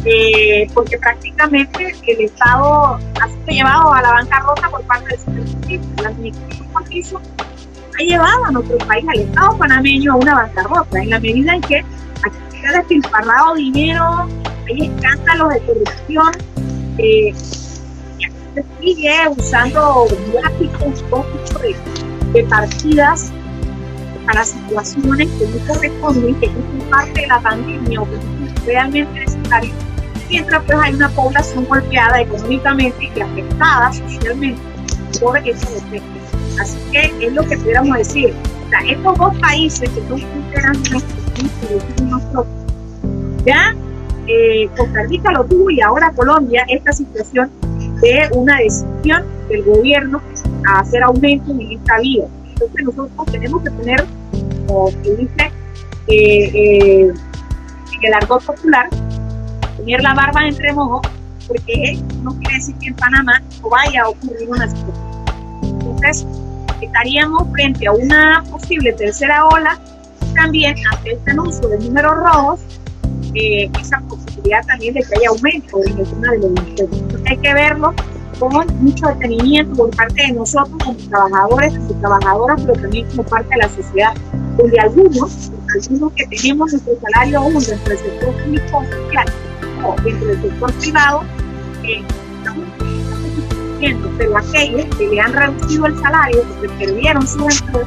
[0.04, 6.02] eh, porque prácticamente el Estado ha sido llevado a la bancarrota por parte del señor
[6.02, 7.22] La administración
[7.98, 11.60] ha llevado a nuestro país, al Estado panameño, a una bancarrota, en la medida en
[11.60, 14.28] que aquí se ha despilfarrado dinero,
[14.66, 16.32] hay escándalos de corrupción.
[16.98, 17.34] Eh,
[18.54, 21.04] se sigue usando gráficos
[21.60, 21.76] de,
[22.32, 23.32] de partidas
[24.26, 28.22] para situaciones que no corresponden, que no son parte de la pandemia o que no
[28.22, 29.74] son realmente necesarias,
[30.28, 34.60] mientras pues hay una población golpeada económicamente y afectada socialmente
[35.20, 36.60] por esos efectos.
[36.60, 38.34] Así que es lo que pudiéramos decir.
[38.66, 40.78] O sea, estos dos países que son fronteras
[42.02, 42.46] nuestros,
[43.44, 43.74] ya
[44.28, 47.50] eh, Costa Rica lo tuvo y ahora Colombia, esta situación
[48.02, 50.20] de una decisión del gobierno
[50.66, 52.24] a hacer aumento en esta vía.
[52.48, 54.04] Entonces nosotros tenemos que tener,
[54.66, 55.52] como se dice
[56.08, 57.12] eh, eh,
[57.92, 58.88] en el argot popular,
[59.76, 61.02] tener la barba entre mojos,
[61.46, 65.24] porque no quiere decir que en Panamá no vaya a ocurrir una situación.
[65.62, 66.26] Entonces,
[66.80, 69.78] estaríamos frente a una posible tercera ola,
[70.34, 72.60] también ante este anuncio de números rojos,
[73.34, 77.54] eh, esa posibilidad también de que haya aumento en el tema de los hay que
[77.54, 77.94] verlo
[78.38, 83.48] con mucho detenimiento por parte de nosotros como trabajadores, y trabajadoras, pero también como parte
[83.50, 84.14] de la sociedad,
[84.56, 89.26] donde algunos, algunos que tenemos nuestro salario aún dentro del sector público social
[89.86, 91.22] o dentro del sector privado,
[91.84, 92.02] eh,
[92.38, 92.66] estamos
[94.16, 97.86] pero aquellos que le han reducido el salario, porque perdieron su empleo,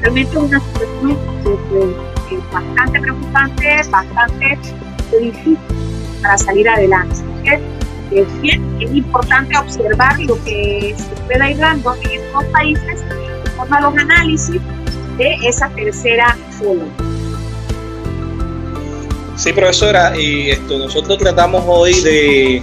[0.00, 2.11] realmente es una situación
[2.52, 4.58] bastante preocupante, bastante
[5.20, 5.58] difícil
[6.22, 7.16] para salir adelante.
[7.44, 13.96] Es, bien, importante observar lo que se ir dando en estos países de forma los
[13.96, 14.60] análisis
[15.16, 16.84] de esa tercera ola.
[19.36, 22.62] Sí, profesora, y esto, nosotros tratamos hoy de,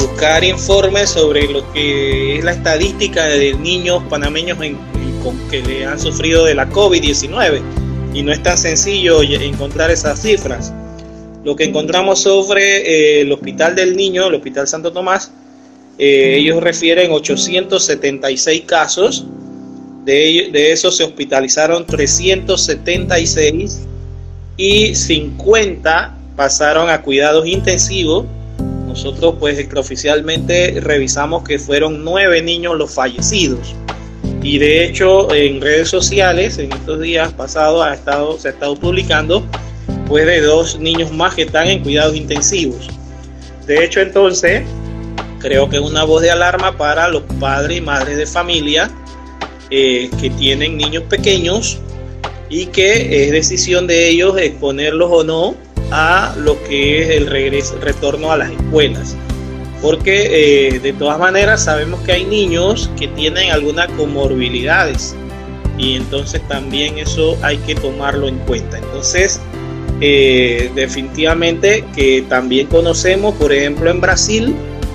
[0.00, 4.78] buscar informes sobre lo que es la estadística de niños panameños en,
[5.50, 7.60] que le han sufrido de la COVID-19
[8.14, 10.72] y no es tan sencillo encontrar esas cifras.
[11.44, 15.30] Lo que encontramos sobre eh, el Hospital del Niño, el Hospital Santo Tomás,
[15.98, 19.26] eh, ellos refieren 876 casos,
[20.04, 23.80] de, de esos se hospitalizaron 376
[24.56, 28.26] y 50 pasaron a cuidados intensivos.
[28.86, 33.74] Nosotros pues oficialmente revisamos que fueron nueve niños los fallecidos.
[34.42, 38.76] Y de hecho en redes sociales en estos días pasados ha estado, se ha estado
[38.76, 39.44] publicando
[40.06, 42.88] pues de dos niños más que están en cuidados intensivos.
[43.66, 44.62] De hecho entonces
[45.38, 48.90] creo que es una voz de alarma para los padres y madres de familia
[49.70, 51.78] eh, que tienen niños pequeños
[52.48, 55.54] y que es decisión de ellos exponerlos o no
[55.90, 59.16] a lo que es el regreso, retorno a las escuelas.
[59.80, 65.14] Porque eh, de todas maneras sabemos que hay niños que tienen algunas comorbilidades
[65.78, 68.78] y entonces también eso hay que tomarlo en cuenta.
[68.78, 69.40] Entonces,
[70.00, 74.54] eh, definitivamente que también conocemos, por ejemplo, en Brasil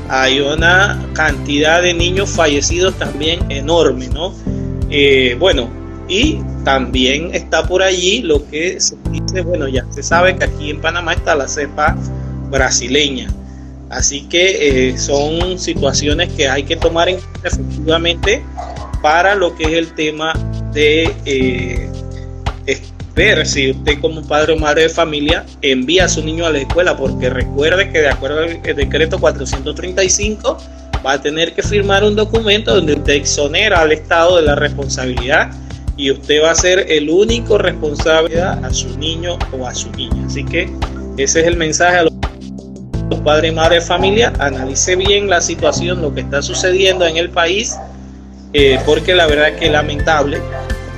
[0.10, 4.34] hay una cantidad de niños fallecidos también enorme, ¿no?
[4.90, 5.70] Eh, bueno,
[6.08, 10.70] y también está por allí lo que se dice, bueno, ya se sabe que aquí
[10.70, 11.96] en Panamá está la cepa
[12.50, 13.28] brasileña.
[13.94, 18.44] Así que eh, son situaciones que hay que tomar en cuenta efectivamente
[19.02, 20.34] para lo que es el tema
[20.74, 21.90] de eh,
[23.16, 26.60] ver si usted como padre o madre de familia envía a su niño a la
[26.60, 30.58] escuela, porque recuerde que de acuerdo al decreto 435
[31.06, 35.52] va a tener que firmar un documento donde usted exonera al Estado de la responsabilidad
[35.96, 40.26] y usted va a ser el único responsable a su niño o a su niña.
[40.26, 40.72] Así que
[41.18, 42.13] ese es el mensaje a los
[43.20, 44.34] padres y madres de familia.
[44.40, 47.78] Analice bien la situación, lo que está sucediendo en el país,
[48.54, 50.42] eh, porque la verdad es que es lamentable.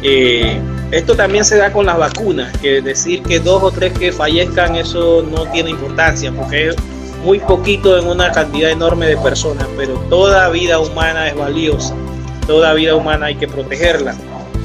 [0.03, 0.59] Eh,
[0.91, 4.75] esto también se da con las vacunas, que decir que dos o tres que fallezcan,
[4.75, 6.75] eso no tiene importancia, porque es
[7.23, 11.95] muy poquito en una cantidad enorme de personas, pero toda vida humana es valiosa,
[12.45, 14.15] toda vida humana hay que protegerla.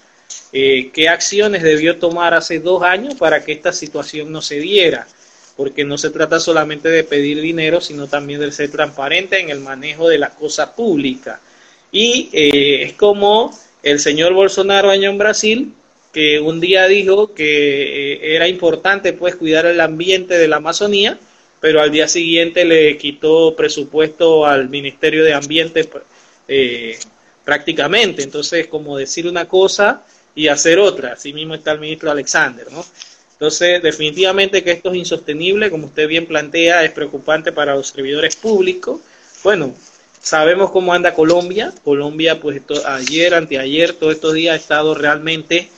[0.52, 5.06] eh, qué acciones debió tomar hace dos años para que esta situación no se diera,
[5.56, 9.60] porque no se trata solamente de pedir dinero, sino también de ser transparente en el
[9.60, 11.40] manejo de la cosa pública.
[11.92, 15.72] Y eh, es como el señor Bolsonaro año en Brasil,
[16.12, 21.18] que un día dijo que eh, era importante pues cuidar el ambiente de la Amazonía,
[21.60, 25.86] pero al día siguiente le quitó presupuesto al Ministerio de Ambiente
[27.44, 28.22] prácticamente.
[28.22, 30.04] Entonces, como decir una cosa
[30.38, 31.14] y hacer otra.
[31.14, 32.84] Así mismo está el ministro Alexander, ¿no?
[33.32, 38.36] Entonces, definitivamente que esto es insostenible, como usted bien plantea, es preocupante para los servidores
[38.36, 39.00] públicos.
[39.42, 39.74] Bueno,
[40.20, 41.72] sabemos cómo anda Colombia.
[41.82, 45.70] Colombia, pues ayer, anteayer, todos estos días ha estado realmente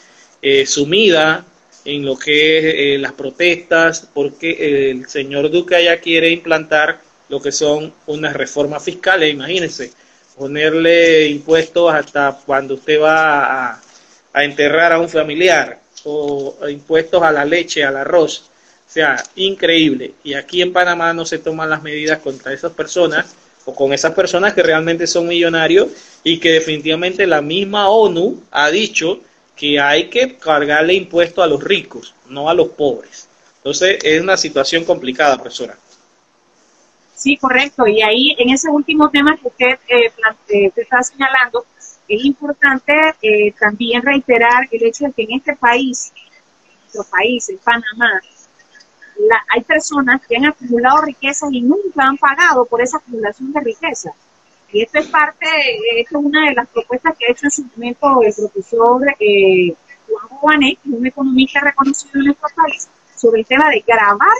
[0.43, 1.47] eh, sumida
[1.87, 7.41] en lo que es eh, las protestas, porque el señor Duque ya quiere implantar lo
[7.41, 9.91] que son unas reformas fiscales, imagínense,
[10.37, 13.90] ponerle impuestos hasta cuando usted va a
[14.33, 18.51] a enterrar a un familiar o impuestos a la leche, al arroz.
[18.89, 20.15] O sea, increíble.
[20.25, 24.15] Y aquí en Panamá no se toman las medidas contra esas personas o con esas
[24.15, 25.89] personas que realmente son millonarios
[26.25, 29.21] y que definitivamente la misma ONU ha dicho
[29.55, 33.29] que hay que cargarle impuestos a los ricos, no a los pobres.
[33.59, 35.77] Entonces es una situación complicada, profesora.
[37.15, 37.87] Sí, correcto.
[37.87, 40.11] Y ahí, en ese último tema que usted eh,
[40.49, 41.67] eh está señalando,
[42.11, 42.93] es importante
[43.23, 46.13] eh, también reiterar el hecho de que en este país,
[46.83, 48.21] nuestro país, en Panamá,
[49.49, 54.11] hay personas que han acumulado riquezas y nunca han pagado por esa acumulación de riqueza.
[54.73, 55.47] Y esto es parte,
[55.97, 59.75] esto es una de las propuestas que ha hecho en su momento el profesor eh,
[60.09, 64.37] Juan Juanet, un economista reconocido en nuestro país, sobre el tema de grabar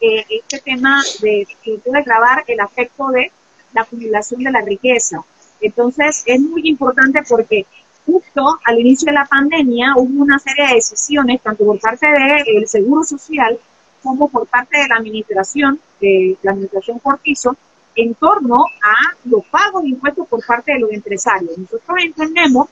[0.00, 3.32] eh, este tema de, de grabar el afecto de
[3.72, 5.24] la acumulación de la riqueza.
[5.60, 7.66] Entonces, es muy importante porque
[8.04, 12.68] justo al inicio de la pandemia hubo una serie de decisiones, tanto por parte del
[12.68, 13.58] Seguro Social
[14.02, 17.56] como por parte de la administración, de la administración Cortizo,
[17.96, 18.94] en torno a
[19.24, 21.56] los pagos de impuestos por parte de los empresarios.
[21.58, 22.68] Nosotros entendemos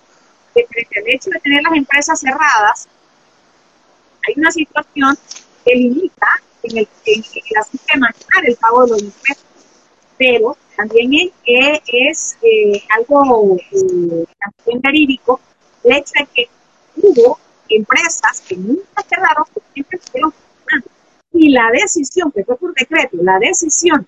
[0.54, 2.88] que frente al hecho de tener las empresas cerradas,
[4.26, 5.18] hay una situación
[5.64, 6.28] que limita
[6.62, 9.46] en el, en el asunto de manejar el pago de los impuestos,
[10.16, 15.40] pero también es, es eh, algo eh, también verídico
[15.84, 16.48] el hecho de que
[16.96, 19.02] hubo empresas que nunca
[19.52, 20.34] porque siempre estuvieron.
[21.32, 24.06] Y la decisión, que fue por decreto, la decisión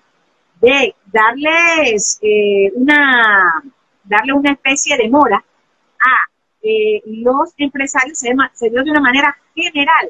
[0.61, 3.63] de darles eh, una
[4.03, 10.09] darle una especie de mora a eh, los empresarios se dio de una manera general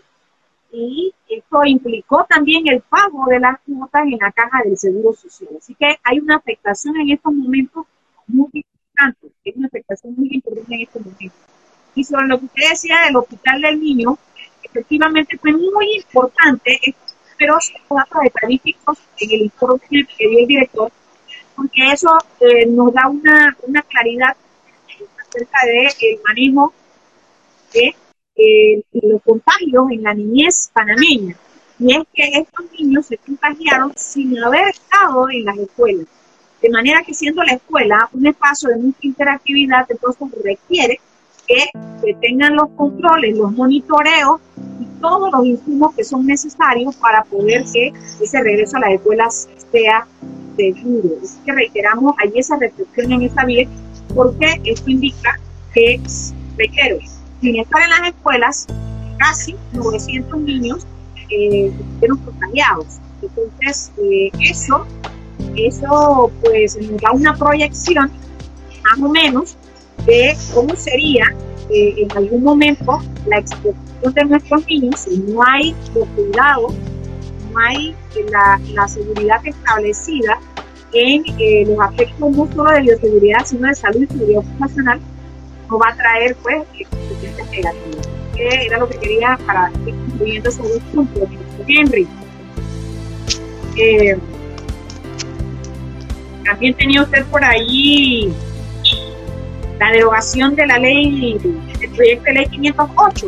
[0.72, 5.52] y esto implicó también el pago de las cuotas en la caja del Seguro Social.
[5.58, 7.86] Así que hay una afectación en estos momentos
[8.28, 11.40] muy importante, hay una afectación muy importante en estos momentos.
[11.96, 14.18] Y sobre lo que usted decía del Hospital del Niño,
[14.64, 16.80] efectivamente fue muy importante
[17.38, 17.58] pero
[17.90, 20.92] datos estadísticos en el informe que dio el director,
[21.56, 24.36] porque eso eh, nos da una, una claridad
[25.22, 26.74] acerca del el manejo
[27.74, 27.96] de
[28.38, 31.36] eh, los contagios en la niñez panameña.
[31.80, 36.08] Y es que estos niños se contagiaron sin haber estado en las escuelas.
[36.62, 41.00] De manera que siendo la escuela un espacio de mucha interactividad, entonces requiere
[41.48, 41.66] que
[42.02, 44.42] se tengan los controles, los monitoreos
[44.80, 49.50] y todos los insumos que son necesarios para poder que ese regreso a las escuelas
[49.72, 50.08] sea
[50.56, 51.10] seguro.
[51.24, 53.68] Así que reiteramos ahí esa reflexión en esa vía,
[54.14, 55.40] porque esto indica
[55.74, 56.02] que,
[56.58, 56.98] reitero,
[57.42, 58.68] sin estar en las escuelas,
[59.18, 60.88] casi 900 niños
[61.30, 63.00] eh, fueron contagiados.
[63.22, 64.86] Entonces, eh, eso,
[65.56, 68.12] eso pues nos da una proyección
[68.84, 69.58] más o menos
[70.06, 71.26] de cómo sería
[71.70, 76.74] eh, en algún momento la exposición de nuestros niños si no hay los cuidados,
[77.52, 77.96] no hay
[78.32, 80.40] la, la seguridad establecida
[80.94, 81.24] en
[81.68, 85.02] los aspectos no solo de bioseguridad, sino de salud y seguridad ocupacional
[85.70, 88.10] no va a traer pues consecuencias negativas.
[88.36, 91.30] Que era lo que quería para ir concluyendo esos dos puntos,
[91.68, 92.08] Henry.
[93.78, 94.18] Eh,
[96.44, 98.34] también tenía usted por ahí
[99.80, 101.38] la derogación de la ley,
[101.82, 103.28] el proyecto de ley 508.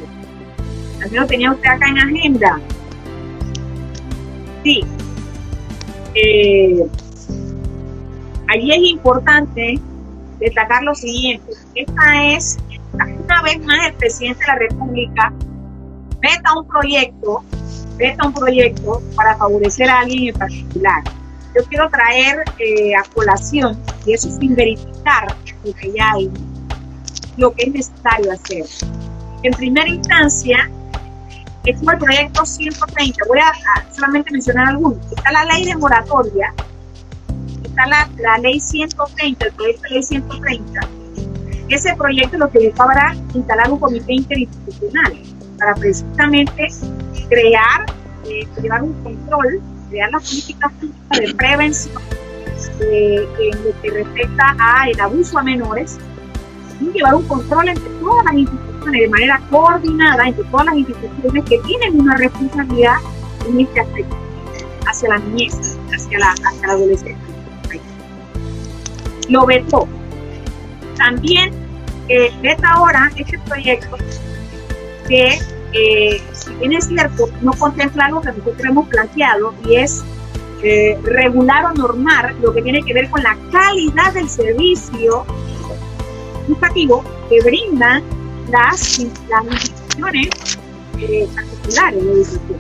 [1.00, 2.60] También lo tenía usted acá en agenda.
[4.64, 4.84] Sí.
[6.16, 6.86] Eh,
[8.48, 9.80] allí es importante
[10.40, 11.54] destacar lo siguiente.
[11.76, 12.58] Esta es,
[12.94, 15.34] una vez más, el presidente de la República
[16.22, 17.44] veta un proyecto,
[17.98, 21.04] veta un proyecto para favorecer a alguien en particular.
[21.56, 26.32] Yo quiero traer eh, a colación, y eso sin verificar lo que ya hay,
[27.38, 28.66] lo que es necesario hacer.
[29.44, 30.70] En primera instancia,
[31.66, 33.26] es el proyecto 130.
[33.28, 34.98] Voy a, solamente mencionar algunos.
[35.12, 36.54] Está la ley de moratoria,
[37.88, 40.80] la, ley 130, el proyecto de ley 130,
[41.70, 45.14] ese proyecto lo que buscaba era instalar un comité interinstitucional
[45.58, 46.68] para precisamente
[47.30, 47.86] crear,
[48.26, 52.04] eh, llevar un control, crear las políticas públicas de prevención
[52.82, 56.00] eh, en lo que respecta al abuso a menores
[56.82, 61.44] y llevar un control entre todas las instituciones de manera coordinada, entre todas las instituciones
[61.46, 62.96] que tienen una responsabilidad
[63.48, 64.18] en este aspecto,
[64.88, 67.39] hacia la niñez, hacia la, hacia la adolescencia
[69.30, 69.88] lo vetó.
[70.98, 71.54] También
[72.10, 72.32] eh,
[72.64, 73.98] ahora este proyecto
[75.08, 75.40] que,
[75.74, 80.04] eh, si bien es cierto, no contempla algo que nosotros hemos planteado y es
[80.62, 85.26] eh, regular o normar lo que tiene que ver con la calidad del servicio
[86.48, 88.04] educativo que brindan
[88.50, 89.00] las,
[89.30, 90.30] las instituciones
[91.00, 92.56] eh, particulares de.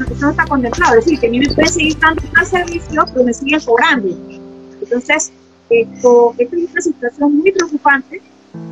[0.00, 3.04] Eso no está contemplado, es decir, que a mí me pueden seguir dando un servicio,
[3.12, 4.08] pero me siguen cobrando.
[4.80, 5.30] Entonces,
[5.70, 8.20] esto, es una situación muy preocupante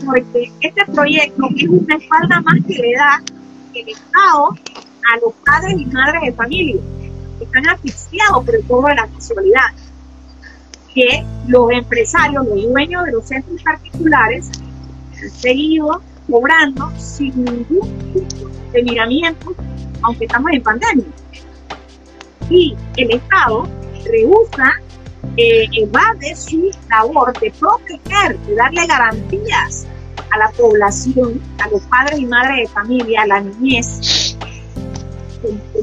[0.05, 3.23] porque este proyecto es una espalda más que le da
[3.75, 6.83] el Estado a los padres y madres de familia
[7.39, 9.71] que están asfixiados por el cobro de la mensualidad.
[10.93, 14.51] Que los empresarios, los dueños de los centros particulares,
[15.23, 19.55] han seguido cobrando sin ningún tipo de miramiento,
[20.03, 21.07] aunque estamos en pandemia.
[22.51, 23.69] Y el Estado
[24.05, 24.73] rehúsa
[25.37, 29.87] eh, evade su labor de proteger, de darle garantías
[30.31, 34.37] a la población, a los padres y madres de familia, a la niñez,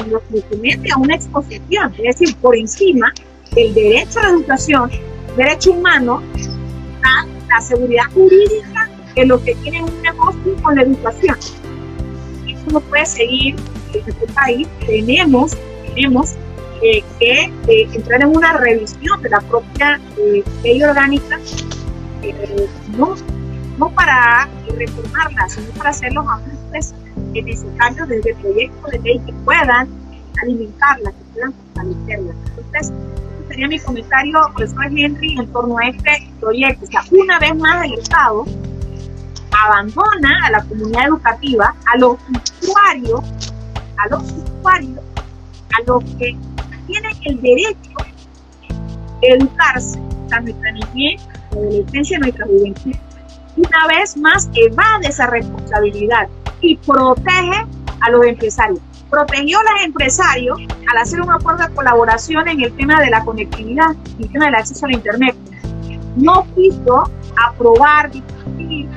[0.09, 3.13] nos somete a una exposición, es decir, por encima
[3.53, 4.91] del derecho a la educación,
[5.37, 6.21] derecho humano,
[7.03, 11.37] a la seguridad jurídica de los que tienen un negocio con la educación.
[12.47, 13.55] Eso no puede seguir
[13.93, 14.67] en este país.
[14.85, 15.55] Tenemos,
[15.87, 16.35] tenemos
[16.81, 21.39] eh, que eh, entrar en una revisión de la propia eh, ley orgánica,
[22.97, 23.15] no,
[23.77, 26.93] no para reformarla, sino para hacer los ajustes
[27.33, 29.87] necesarios desde el proyecto de ley que puedan
[30.41, 32.33] alimentarla, que puedan fortalecerla.
[32.57, 36.85] Entonces, ese sería mi comentario, profesor Henry, en torno a este proyecto.
[36.85, 38.45] O sea, una vez más el Estado
[39.63, 42.17] abandona a la comunidad educativa, a los
[42.61, 43.21] usuarios,
[43.97, 44.99] a los usuarios,
[45.73, 46.35] a los que
[46.87, 47.91] tienen el derecho
[49.21, 49.99] de educarse,
[50.31, 52.91] a nuestra niñez, nuestra adolescencia, nuestra juventud.
[53.57, 56.27] Una vez más evade esa responsabilidad
[56.61, 57.65] y protege
[58.01, 58.79] a los empresarios.
[59.09, 60.59] Protegió a los empresarios
[60.91, 64.45] al hacer un acuerdo de colaboración en el tema de la conectividad y el tema
[64.45, 65.35] del acceso a la Internet.
[66.15, 67.09] No quiso
[67.47, 68.87] aprobar, discutir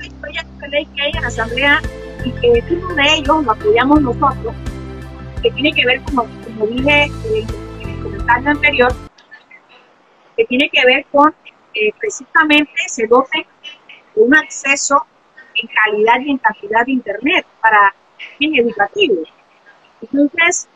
[0.00, 1.80] el proyecto de ley que hay en la Asamblea
[2.24, 4.54] y que uno de ellos lo apoyamos nosotros,
[5.42, 6.26] que tiene que ver, como,
[6.60, 8.92] como dije en el comentario anterior,
[10.36, 11.34] que tiene que ver con
[11.74, 13.46] eh, precisamente se dote
[14.16, 15.06] un acceso
[15.54, 17.94] en calidad y en cantidad de Internet para
[18.36, 19.28] fines educativos.
[20.02, 20.68] Entonces,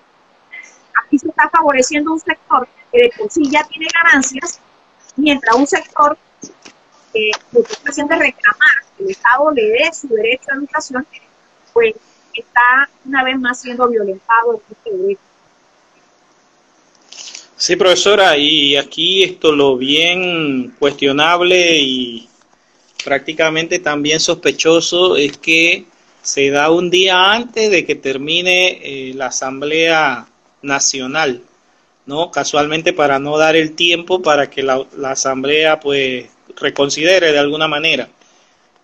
[1.03, 4.61] aquí se está favoreciendo un sector que de por sí ya tiene ganancias,
[5.17, 6.17] mientras un sector
[7.13, 11.07] que está haciendo reclamar que el Estado le dé su derecho a educación,
[11.73, 11.95] pues
[12.33, 15.34] está una vez más siendo violentado este derecho.
[17.67, 22.29] Sí, profesora, y aquí esto lo bien cuestionable y
[23.03, 25.87] prácticamente también sospechoso es que
[26.21, 30.27] se da un día antes de que termine eh, la Asamblea
[30.61, 31.41] Nacional,
[32.05, 32.31] ¿no?
[32.31, 36.27] Casualmente para no dar el tiempo para que la, Asamblea pues
[36.61, 38.11] reconsidere de alguna manera.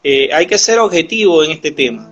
[0.02, 2.10] Eh, hay que ser objetivo en este tema,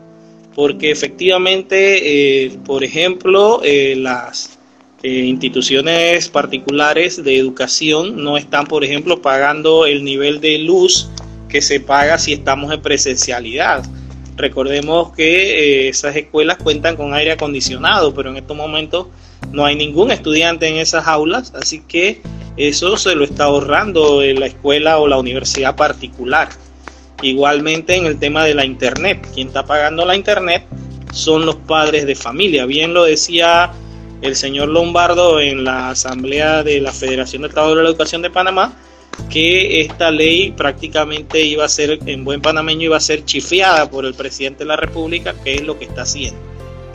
[0.55, 4.58] porque efectivamente, eh, por ejemplo, las
[5.03, 11.09] instituciones particulares de educación no están, por ejemplo, pagando el nivel de luz
[11.49, 13.85] que se paga si estamos en presencialidad.
[14.37, 19.07] Recordemos que eh, esas escuelas cuentan con aire acondicionado, pero en estos momentos
[19.53, 22.21] no hay ningún estudiante en esas aulas, así que
[22.57, 26.49] eso se lo está ahorrando la escuela o la universidad particular.
[27.23, 30.65] Igualmente en el tema de la internet, quien está pagando la internet
[31.13, 32.67] son los padres de familia.
[32.67, 33.73] Bien lo decía
[34.23, 38.31] el señor Lombardo en la asamblea de la Federación de Trabajadores de la Educación de
[38.31, 38.73] Panamá,
[39.31, 44.05] que esta ley prácticamente iba a ser, en buen panameño, iba a ser chifeada por
[44.05, 46.41] el presidente de la República, que es lo que está haciendo.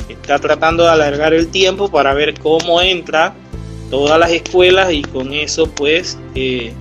[0.09, 3.33] Está tratando de alargar el tiempo para ver cómo entra
[3.89, 6.73] todas las escuelas y con eso pues eh,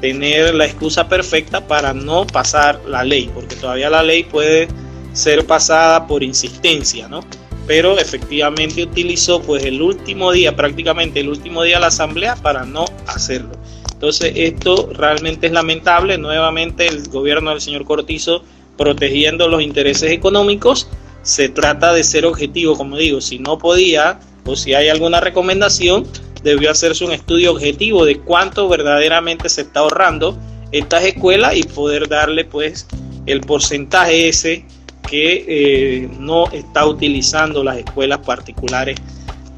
[0.00, 4.68] tener la excusa perfecta para no pasar la ley, porque todavía la ley puede
[5.12, 7.20] ser pasada por insistencia, ¿no?
[7.66, 12.64] Pero efectivamente utilizó pues el último día, prácticamente el último día de la asamblea para
[12.64, 13.52] no hacerlo.
[13.92, 16.18] Entonces esto realmente es lamentable.
[16.18, 18.42] Nuevamente el gobierno del señor Cortizo
[18.76, 20.88] protegiendo los intereses económicos.
[21.22, 26.04] Se trata de ser objetivo, como digo, si no podía o si hay alguna recomendación,
[26.42, 30.36] debió hacerse un estudio objetivo de cuánto verdaderamente se está ahorrando
[30.72, 32.86] estas escuelas y poder darle pues
[33.26, 34.64] el porcentaje ese
[35.12, 38.98] que eh, no está utilizando las escuelas particulares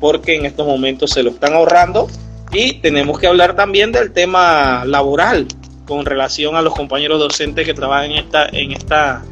[0.01, 2.09] porque en estos momentos se lo están ahorrando.
[2.51, 5.47] Y tenemos que hablar también del tema laboral
[5.87, 9.25] con relación a los compañeros docentes que trabajan en esta, en esta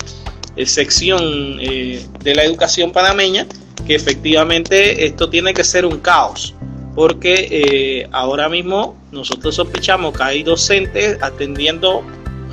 [0.55, 3.49] eh, sección eh, de la educación panameña,
[3.85, 6.55] que efectivamente esto tiene que ser un caos,
[6.95, 12.05] porque ahora mismo nosotros sospechamos que hay docentes atendiendo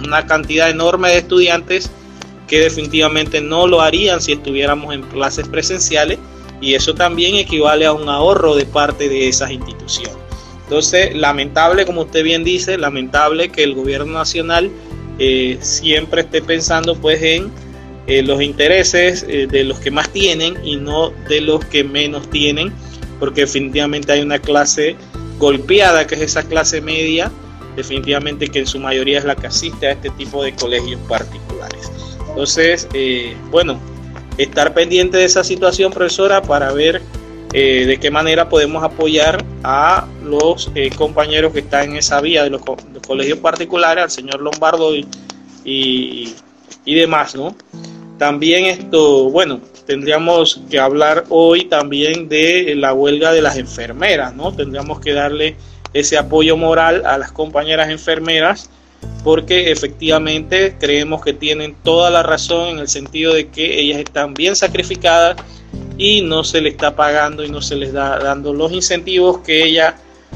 [0.03, 1.91] una cantidad enorme de estudiantes
[2.50, 6.18] que definitivamente no lo harían si estuviéramos en clases presenciales
[6.60, 10.18] y eso también equivale a un ahorro de parte de esas instituciones.
[10.64, 14.70] Entonces, lamentable, como usted bien dice, lamentable que el gobierno nacional
[15.20, 17.52] eh, siempre esté pensando pues en
[18.08, 22.30] eh, los intereses eh, de los que más tienen y no de los que menos
[22.30, 22.74] tienen,
[23.20, 24.95] porque definitivamente hay una clase
[25.38, 27.32] golpeada, que es esa clase media,
[27.76, 31.99] definitivamente que en su mayoría es la que asiste a este tipo de colegios particulares.
[32.30, 32.88] Entonces,
[33.51, 33.80] bueno,
[34.38, 37.01] estar pendiente de esa situación, profesora, para ver
[37.51, 42.43] eh, de qué manera podemos apoyar a los eh, compañeros que están en esa vía
[42.43, 42.61] de los,
[43.05, 45.07] colegios particulares, al señor Lombardo y,
[45.65, 47.55] y, demás, ¿no?
[48.17, 54.53] También esto, bueno, tendríamos que hablar hoy también de la huelga de las enfermeras, ¿no?
[54.53, 55.55] Tendríamos que darle
[55.93, 58.69] ese apoyo moral a las compañeras enfermeras
[59.24, 64.34] porque efectivamente creemos que tienen toda la razón en el sentido de que ellas están
[64.34, 65.38] bien sacrificadas
[65.97, 69.64] y no se les está pagando y no se les da dando los incentivos que
[69.64, 69.95] ella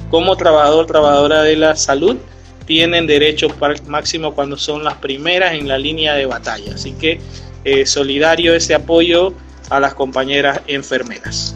[0.09, 2.17] como trabajador, trabajadora de la salud
[2.65, 3.47] tienen derecho
[3.87, 6.75] máximo cuando son las primeras en la línea de batalla.
[6.75, 7.19] Así que
[7.63, 9.33] eh, solidario ese apoyo
[9.69, 11.55] a las compañeras enfermeras.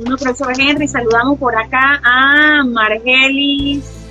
[0.00, 4.01] Bueno, profesor Henry, saludamos por acá a Margelis,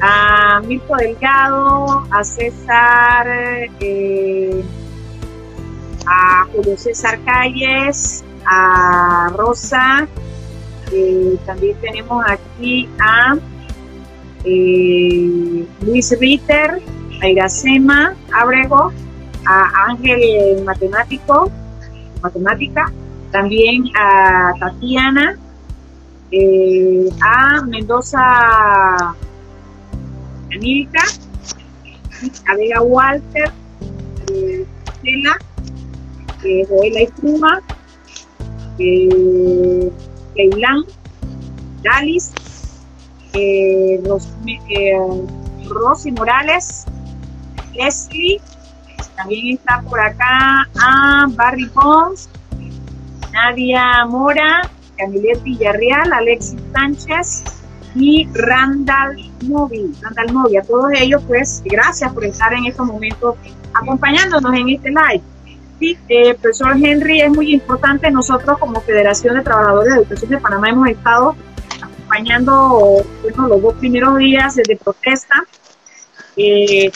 [0.00, 3.26] a Mirko Delgado, a César,
[3.80, 4.64] eh,
[6.06, 10.08] a Julio César Calles, a Rosa,
[10.92, 13.36] eh, también tenemos aquí a
[14.44, 16.80] eh, Luis Ritter,
[17.20, 18.92] a Iracema Abrego,
[19.46, 21.50] a Ángel Matemático,
[22.22, 22.90] Matemática,
[23.30, 25.36] también a Tatiana,
[27.22, 29.14] a Mendoza
[30.54, 31.02] Anílica,
[32.76, 33.52] a Walter,
[34.32, 34.66] eh,
[36.44, 37.62] eh, Joela Espuma,
[38.78, 39.90] eh,
[40.34, 40.84] Leilán,
[41.82, 42.32] Dalis,
[43.34, 44.02] eh,
[44.68, 44.98] eh,
[45.68, 46.84] Rosy Morales,
[47.74, 48.40] Leslie,
[49.16, 52.28] también está por acá a Barry Pons,
[53.32, 57.44] Nadia Mora, Camilet Villarreal, Alexis Sánchez
[57.94, 60.58] y Randall Móvil, Randall Móvil.
[60.58, 63.36] A todos ellos, pues, gracias por estar en estos momentos
[63.74, 65.22] acompañándonos en este live.
[65.78, 68.10] Sí, eh, profesor Henry, es muy importante.
[68.10, 71.34] Nosotros como Federación de Trabajadores de Educación de Panamá hemos estado
[71.80, 75.46] acompañando bueno, los dos primeros días de protesta
[76.36, 76.90] eh,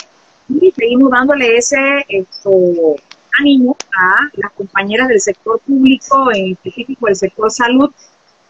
[0.48, 1.78] y seguimos dándole ese
[2.08, 2.50] esto,
[3.40, 7.90] ánimo a las compañeras del sector público, en específico del sector salud,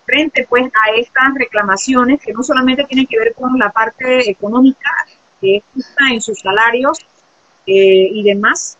[0.04, 4.90] frente pues a estas reclamaciones que no solamente tienen que ver con la parte económica,
[5.40, 6.98] que es justa en sus salarios
[7.66, 8.76] eh, y demás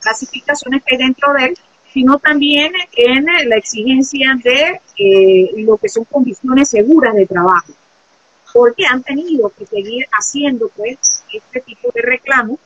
[0.00, 1.58] clasificaciones que hay dentro de él,
[1.92, 7.72] sino también en la exigencia de eh, lo que son condiciones seguras de trabajo,
[8.52, 12.58] porque han tenido que seguir haciendo pues este tipo de reclamos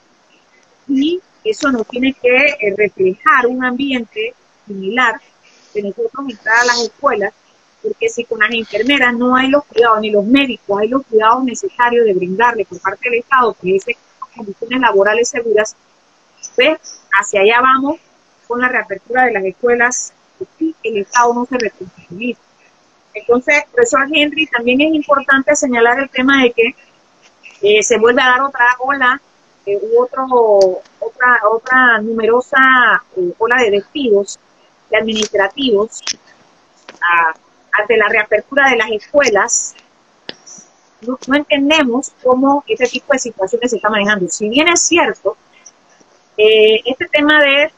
[0.89, 4.35] y eso nos tiene que eh, reflejar un ambiente
[4.67, 5.21] similar
[5.73, 7.33] que nosotros entrar a las escuelas,
[7.83, 11.45] porque si con las enfermeras no hay los cuidados, ni los médicos hay los cuidados
[11.45, 13.85] necesarios de brindarle por parte del Estado, que es
[14.37, 15.77] condiciones laborales seguras,
[16.55, 16.79] pues
[17.13, 17.97] hacia allá vamos
[18.47, 20.13] con la reapertura de las escuelas
[20.59, 22.41] y el Estado no se responsabiliza.
[23.15, 26.75] Entonces, profesor Henry, también es importante señalar el tema de que
[27.63, 29.21] eh, se vuelve a dar otra ola
[29.67, 30.25] eh, u otro,
[31.01, 32.59] otra, otra numerosa
[33.17, 34.39] eh, ola de despidos
[34.91, 36.01] de administrativos
[37.81, 39.75] ante la reapertura de las escuelas.
[41.03, 44.29] No, no, entendemos cómo este tipo de situaciones se está manejando.
[44.29, 45.37] Si bien es cierto,
[46.37, 47.71] este tema de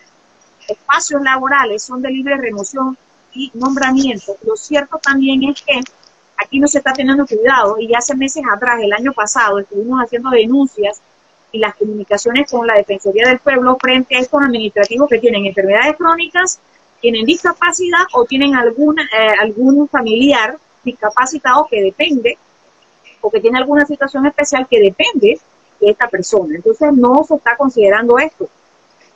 [0.68, 2.96] espacios laborales son de libre remoción
[3.32, 4.36] y nombramiento.
[4.42, 5.80] Lo cierto también es que
[6.36, 10.30] aquí no se está teniendo cuidado y hace meses atrás, el año pasado, estuvimos haciendo
[10.30, 11.00] denuncias
[11.52, 15.96] y las comunicaciones con la Defensoría del Pueblo frente a estos administrativos que tienen enfermedades
[15.96, 16.60] crónicas,
[17.00, 22.38] tienen discapacidad o tienen alguna, eh, algún familiar discapacitado que depende
[23.20, 25.38] o que tiene alguna situación especial que depende
[25.80, 26.56] de esta persona.
[26.56, 28.48] Entonces no se está considerando esto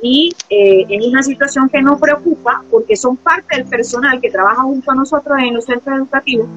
[0.01, 4.63] y eh, es una situación que nos preocupa porque son parte del personal que trabaja
[4.63, 6.49] junto a nosotros en los centros educativos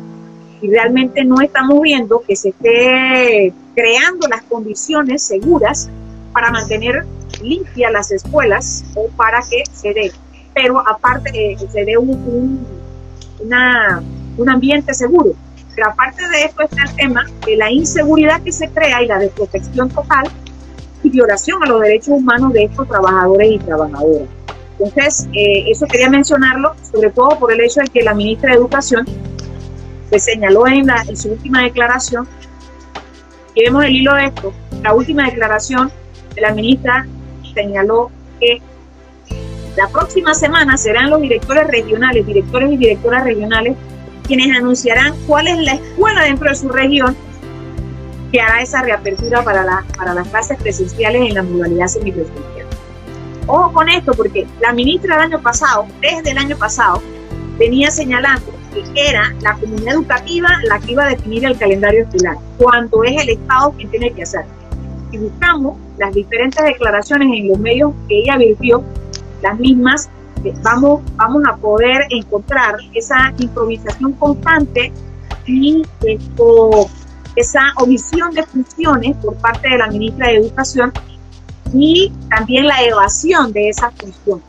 [0.61, 5.87] y realmente no estamos viendo que se esté creando las condiciones seguras
[6.33, 7.05] para mantener
[7.41, 10.11] limpias las escuelas o para que se dé,
[10.57, 12.67] pero aparte eh, se dé un, un,
[14.37, 15.33] un ambiente seguro.
[15.75, 19.19] Pero aparte de esto está el tema de la inseguridad que se crea y la
[19.19, 20.25] desprotección total
[21.03, 24.27] y violación a los derechos humanos de estos trabajadores y trabajadoras.
[24.79, 28.57] Entonces, eh, eso quería mencionarlo, sobre todo por el hecho de que la ministra de
[28.57, 29.05] Educación
[30.09, 32.27] se señaló en, su última declaración,
[33.53, 35.91] y vemos el hilo de esto, la última declaración
[36.33, 37.05] de la ministra
[37.53, 38.59] señaló que
[39.77, 43.77] la próxima semana serán los directores regionales, directores y directoras regionales,
[44.23, 47.15] quienes anunciarán cuál es la escuela dentro de su región
[48.31, 52.65] que hará esa reapertura para, la, para las clases presenciales en la modalidad semipresencial.
[53.45, 57.01] Ojo con esto, porque la ministra del año pasado, desde el año pasado,
[57.57, 62.37] venía señalando que era la comunidad educativa la que iba a definir el calendario escolar,
[62.57, 64.43] cuando es el Estado quien tiene que hacer.
[65.11, 68.83] Si buscamos las diferentes declaraciones en los medios que ella virtió,
[69.41, 70.09] las mismas
[70.63, 74.91] vamos, vamos a poder encontrar esa improvisación constante
[75.45, 75.83] y
[77.35, 80.91] esa omisión de funciones por parte de la ministra de Educación
[81.73, 84.45] y también la evasión de esas funciones.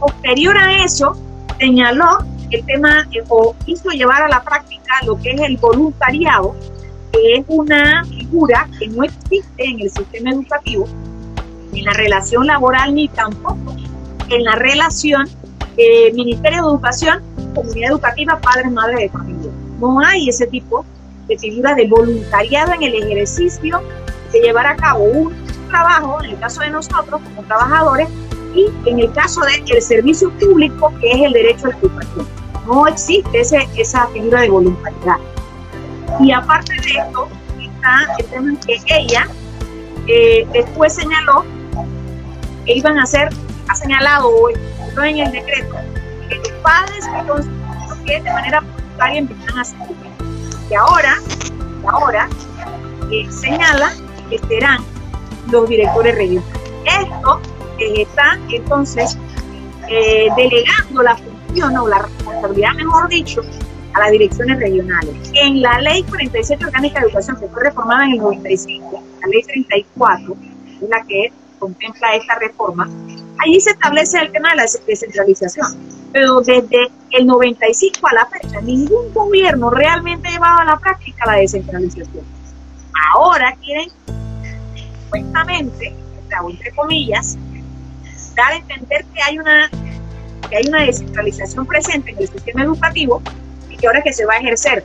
[0.00, 1.16] Posterior a eso,
[1.58, 2.18] señaló
[2.50, 6.54] el tema eh, o hizo llevar a la práctica lo que es el voluntariado,
[7.12, 10.86] que es una figura que no existe en el sistema educativo,
[11.72, 13.74] en la relación laboral ni tampoco
[14.30, 15.28] en la relación
[15.76, 17.22] eh, Ministerio de Educación,
[17.54, 19.50] comunidad educativa, padres, madres de familia.
[19.80, 20.84] No hay ese tipo
[21.28, 23.82] de figura de voluntariado en el ejercicio
[24.32, 25.34] de llevar a cabo un
[25.68, 28.08] trabajo, en el caso de nosotros como trabajadores,
[28.54, 32.26] y en el caso del servicio público, que es el derecho a la educación.
[32.66, 35.18] No existe ese, esa figura de voluntariedad.
[36.20, 37.28] Y aparte de esto,
[37.60, 39.28] está el tema que ella
[40.06, 41.44] eh, después señaló
[42.64, 43.28] que iban a hacer,
[43.68, 44.54] ha señalado hoy,
[44.96, 45.76] en el decreto,
[46.28, 47.04] que los padres
[48.04, 49.78] que de manera voluntaria empiezan a hacer
[50.70, 51.16] y ahora,
[51.86, 52.28] ahora
[53.10, 53.92] eh, señala
[54.28, 54.78] que serán
[55.50, 56.60] los directores regionales.
[56.84, 57.40] Esto
[57.78, 59.16] eh, está entonces
[59.88, 63.42] eh, delegando la función o la responsabilidad, mejor dicho,
[63.94, 65.14] a las direcciones regionales.
[65.34, 69.42] En la ley 47 orgánica de educación que fue reformada en el 95, la ley
[69.42, 70.36] 34,
[70.82, 72.88] es la que contempla esta reforma,
[73.38, 75.66] allí se establece el tema de la descentralización.
[76.12, 81.26] Pero desde el 95 a la fecha, ningún gobierno realmente ha llevado a la práctica
[81.26, 82.24] la descentralización.
[83.14, 83.90] Ahora quieren,
[85.04, 85.94] supuestamente,
[86.48, 87.36] entre comillas,
[88.34, 89.70] dar a entender que hay una
[90.48, 93.20] que hay una descentralización presente en el sistema educativo
[93.68, 94.84] y que ahora que se va a ejercer.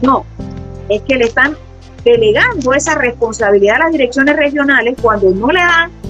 [0.00, 0.26] No,
[0.88, 1.56] es que le están
[2.04, 6.01] delegando esa responsabilidad a las direcciones regionales cuando no le dan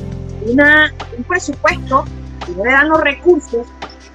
[0.46, 2.04] una, un presupuesto,
[2.48, 3.66] y no le dan los recursos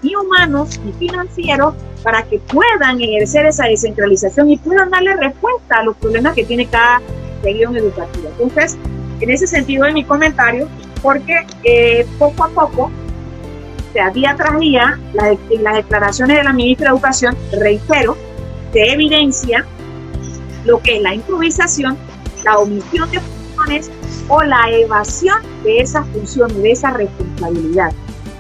[0.02, 1.74] ni humanos ni financieros
[2.04, 6.68] para que puedan ejercer esa descentralización y puedan darle respuesta a los problemas que tiene
[6.68, 7.02] cada
[7.44, 8.30] región educativa.
[8.40, 8.78] Entonces,
[9.20, 10.68] en ese sentido de mi comentario,
[11.02, 12.92] porque eh, poco a poco,
[14.14, 15.00] día tras día,
[15.50, 18.16] en las declaraciones de la ministra de Educación, reitero,
[18.72, 19.66] se evidencia
[20.66, 21.98] lo que es la improvisación,
[22.44, 23.20] la omisión de
[24.30, 27.92] o la evasión de esas funciones, de esa responsabilidad.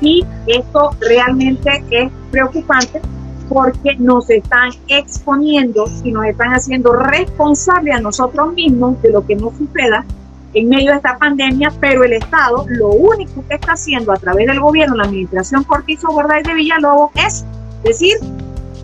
[0.01, 3.01] Y esto realmente es preocupante
[3.49, 9.35] porque nos están exponiendo y nos están haciendo responsables a nosotros mismos de lo que
[9.35, 10.05] nos suceda
[10.53, 14.47] en medio de esta pandemia, pero el Estado lo único que está haciendo a través
[14.47, 17.45] del gobierno, la administración Cortizo Borday de Villalobos, es
[17.83, 18.17] decir,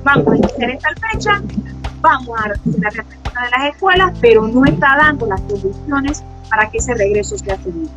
[0.04, 1.42] vamos a hacer esta fecha,
[2.04, 6.78] vamos a la reapertura de las escuelas, pero no está dando las condiciones para que
[6.78, 7.90] ese regreso sea seguro.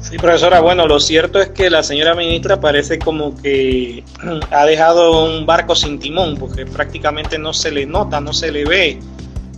[0.00, 4.02] Sí, profesora, bueno, lo cierto es que la señora ministra parece como que
[4.50, 8.64] ha dejado un barco sin timón, porque prácticamente no se le nota, no se le
[8.64, 8.98] ve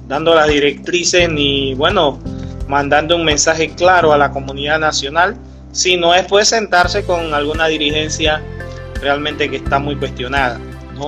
[0.09, 2.19] dando las directrices ni, bueno,
[2.67, 5.37] mandando un mensaje claro a la comunidad nacional,
[5.71, 8.43] sino es pues sentarse con alguna dirigencia
[9.01, 10.59] realmente que está muy cuestionada.
[10.95, 11.07] ¿no?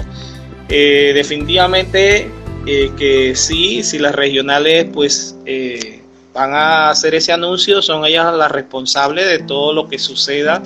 [0.69, 2.31] Eh, definitivamente
[2.67, 6.01] eh, que sí, si las regionales pues eh,
[6.33, 10.63] van a hacer ese anuncio, son ellas las responsables de todo lo que suceda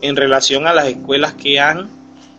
[0.00, 1.90] en relación a las escuelas que han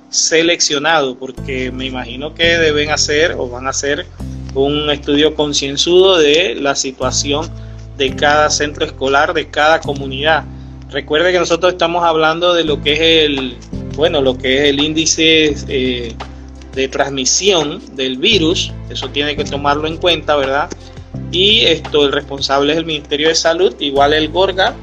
[0.09, 4.07] seleccionado, porque me imagino que deben hacer o van a hacer
[4.55, 7.47] un estudio concienzudo de la situación
[7.97, 10.45] de cada centro escolar, de cada comunidad.
[10.89, 13.57] Recuerde que nosotros estamos hablando de lo que es el,
[13.95, 15.55] bueno, lo que es el índice
[16.77, 20.69] de transmisión del virus, eso tiene que tomarlo en cuenta, ¿verdad?
[21.31, 24.75] Y esto, el responsable es el Ministerio de Salud, igual el GORGA,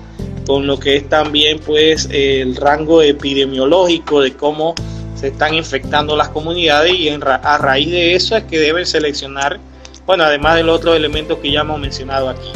[0.47, 4.75] con lo que es también pues el rango epidemiológico de cómo
[5.15, 9.59] se están infectando las comunidades y a raíz de eso es que deben seleccionar,
[10.05, 12.51] bueno, además de los otros elementos que ya hemos mencionado aquí.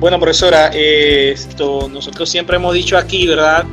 [0.00, 3.64] Bueno, profesora, esto, nosotros siempre hemos dicho aquí, ¿verdad?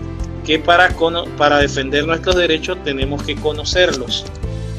[0.43, 0.89] Que para,
[1.37, 4.25] para defender nuestros derechos tenemos que conocerlos.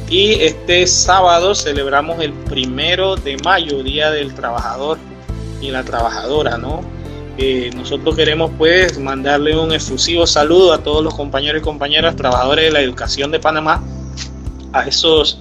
[0.08, 4.98] Y este sábado celebramos el primero de mayo, Día del Trabajador
[5.60, 6.82] y la Trabajadora, ¿no?
[7.38, 12.66] Eh, nosotros queremos pues mandarle un efusivo saludo a todos los compañeros y compañeras trabajadores
[12.66, 13.82] de la educación de Panamá,
[14.72, 15.40] a esos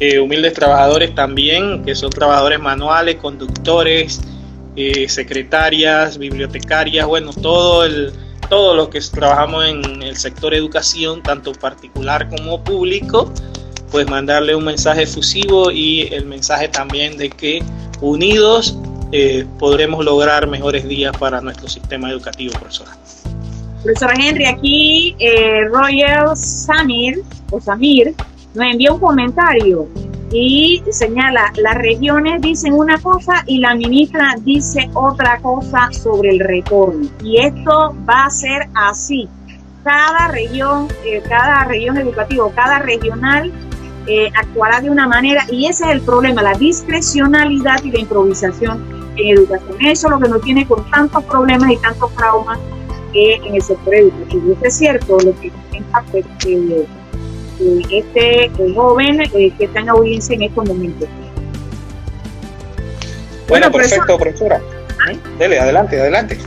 [0.00, 4.20] eh, humildes trabajadores también, que son trabajadores manuales, conductores,
[4.76, 8.12] eh, secretarias, bibliotecarias, bueno, todo el,
[8.48, 13.32] todos los que trabajamos en el sector educación, tanto particular como público,
[13.94, 17.62] pues mandarle un mensaje efusivo y el mensaje también de que
[18.00, 18.76] unidos
[19.12, 22.90] eh, podremos lograr mejores días para nuestro sistema educativo, profesora.
[23.84, 27.22] Profesor Henry, aquí eh, Royal Samir,
[27.52, 28.16] o Samir,
[28.56, 29.86] nos envía un comentario
[30.32, 36.40] y señala, las regiones dicen una cosa y la ministra dice otra cosa sobre el
[36.40, 37.08] retorno.
[37.22, 39.28] Y esto va a ser así.
[39.84, 43.52] Cada región, eh, cada región educativa, cada regional
[44.06, 48.84] eh, actuará de una manera y ese es el problema, la discrecionalidad y la improvisación
[49.16, 49.76] en educación.
[49.80, 52.58] Eso es lo que nos tiene con tantos problemas y tantos traumas
[53.14, 54.52] en el sector educativo.
[54.52, 55.52] Eso es cierto, lo que
[56.10, 56.86] pues, que,
[57.90, 61.08] este joven eh, que está en audiencia en estos momentos.
[63.48, 64.60] Bueno, perfecto, profesora.
[65.38, 66.38] Dele, adelante, adelante.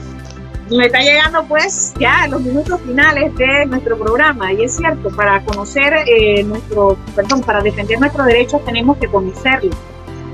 [0.69, 5.41] Me está llegando pues ya los minutos finales de nuestro programa y es cierto, para
[5.45, 9.75] conocer eh, nuestro, perdón, para defender nuestros derechos tenemos que conocerlos.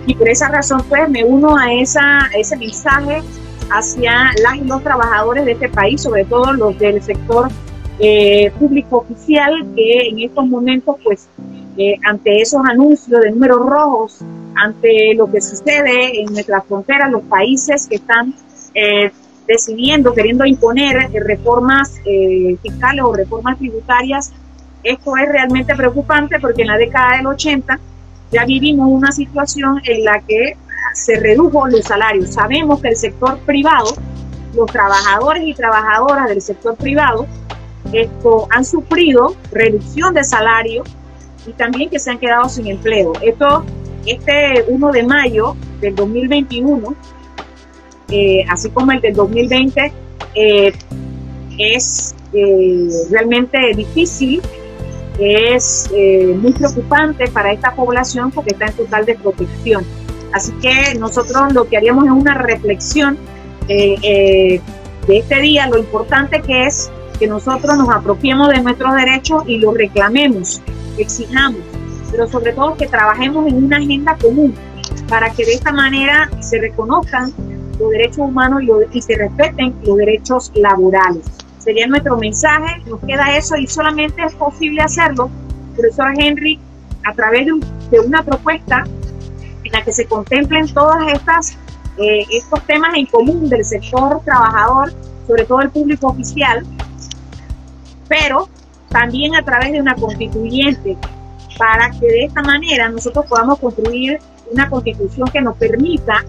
[0.07, 3.21] Y por esa razón pues me uno a, esa, a ese mensaje
[3.69, 7.49] hacia las y los trabajadores de este país, sobre todo los del sector
[7.99, 11.27] eh, público oficial, que en estos momentos pues
[11.77, 14.19] eh, ante esos anuncios de números rojos,
[14.55, 18.33] ante lo que sucede en nuestras fronteras, los países que están
[18.73, 19.11] eh,
[19.47, 21.99] decidiendo, queriendo imponer reformas
[22.61, 24.31] fiscales o reformas tributarias,
[24.83, 27.79] esto es realmente preocupante porque en la década del 80
[28.31, 30.57] ya vivimos una situación en la que
[30.93, 32.33] se redujo los salarios.
[32.33, 33.93] Sabemos que el sector privado,
[34.55, 37.25] los trabajadores y trabajadoras del sector privado,
[37.91, 40.83] esto, han sufrido reducción de salario
[41.45, 43.13] y también que se han quedado sin empleo.
[43.21, 43.63] Esto,
[44.05, 46.95] este 1 de mayo del 2021,
[48.09, 49.91] eh, así como el del 2020,
[50.35, 50.73] eh,
[51.57, 54.41] es eh, realmente difícil,
[55.19, 55.91] es
[56.41, 59.85] muy preocupante para esta población porque está en total desprotección.
[60.33, 63.17] Así que nosotros lo que haríamos es una reflexión
[63.67, 64.59] de
[65.07, 66.89] este día, lo importante que es
[67.19, 70.61] que nosotros nos apropiemos de nuestros derechos y los reclamemos,
[70.97, 71.61] exijamos,
[72.09, 74.55] pero sobre todo que trabajemos en una agenda común
[75.07, 77.31] para que de esta manera se reconozcan
[77.79, 78.61] los derechos humanos
[78.91, 81.23] y, se respeten los derechos laborales.
[81.59, 85.29] Sería nuestro mensaje, nos queda eso y solamente es posible hacerlo,
[85.75, 86.59] profesor Henry,
[87.05, 87.47] a través
[87.91, 88.83] de, una propuesta
[89.63, 91.57] en la que se contemplen todas
[91.97, 94.93] eh, estos temas en común del sector trabajador,
[95.27, 96.65] sobre todo el público oficial,
[98.07, 98.49] pero
[98.89, 100.97] también a través de una constituyente,
[101.57, 104.19] para que de esta manera nosotros podamos construir
[104.51, 106.23] una constitución que nos permita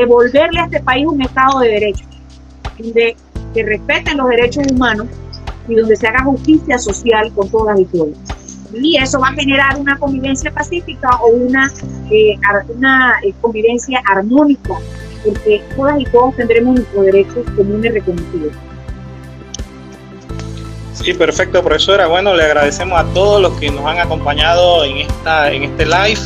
[0.00, 2.04] devolverle a este país un Estado de Derecho,
[2.78, 3.16] donde
[3.54, 5.06] se respeten los derechos humanos
[5.68, 8.16] y donde se haga justicia social con todas y todos.
[8.72, 11.70] Y eso va a generar una convivencia pacífica o una,
[12.10, 12.38] eh,
[12.76, 14.74] una eh, convivencia armónica,
[15.24, 18.52] porque todas y todos tendremos nuestros derechos comunes reconocidos.
[20.92, 22.06] Sí, perfecto, profesora.
[22.06, 26.20] Bueno, le agradecemos a todos los que nos han acompañado en esta en este live.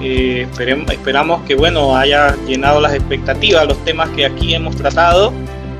[0.00, 0.46] Eh,
[0.90, 5.32] esperamos que bueno haya llenado las expectativas, los temas que aquí hemos tratado.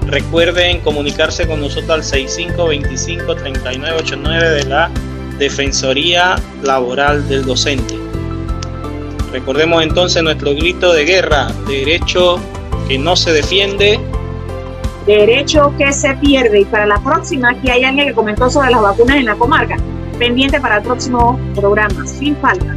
[0.06, 4.90] Recuerden comunicarse con nosotros al 6525-3989 de la
[5.38, 7.98] Defensoría Laboral del Docente.
[9.32, 12.38] Recordemos entonces nuestro grito de guerra, derecho
[12.86, 13.98] que no se defiende,
[15.06, 16.60] derecho que se pierde.
[16.60, 19.76] Y para la próxima, aquí hay alguien que comentó sobre las vacunas en la comarca.
[20.18, 22.74] Pendiente para el próximo programa, sin falta.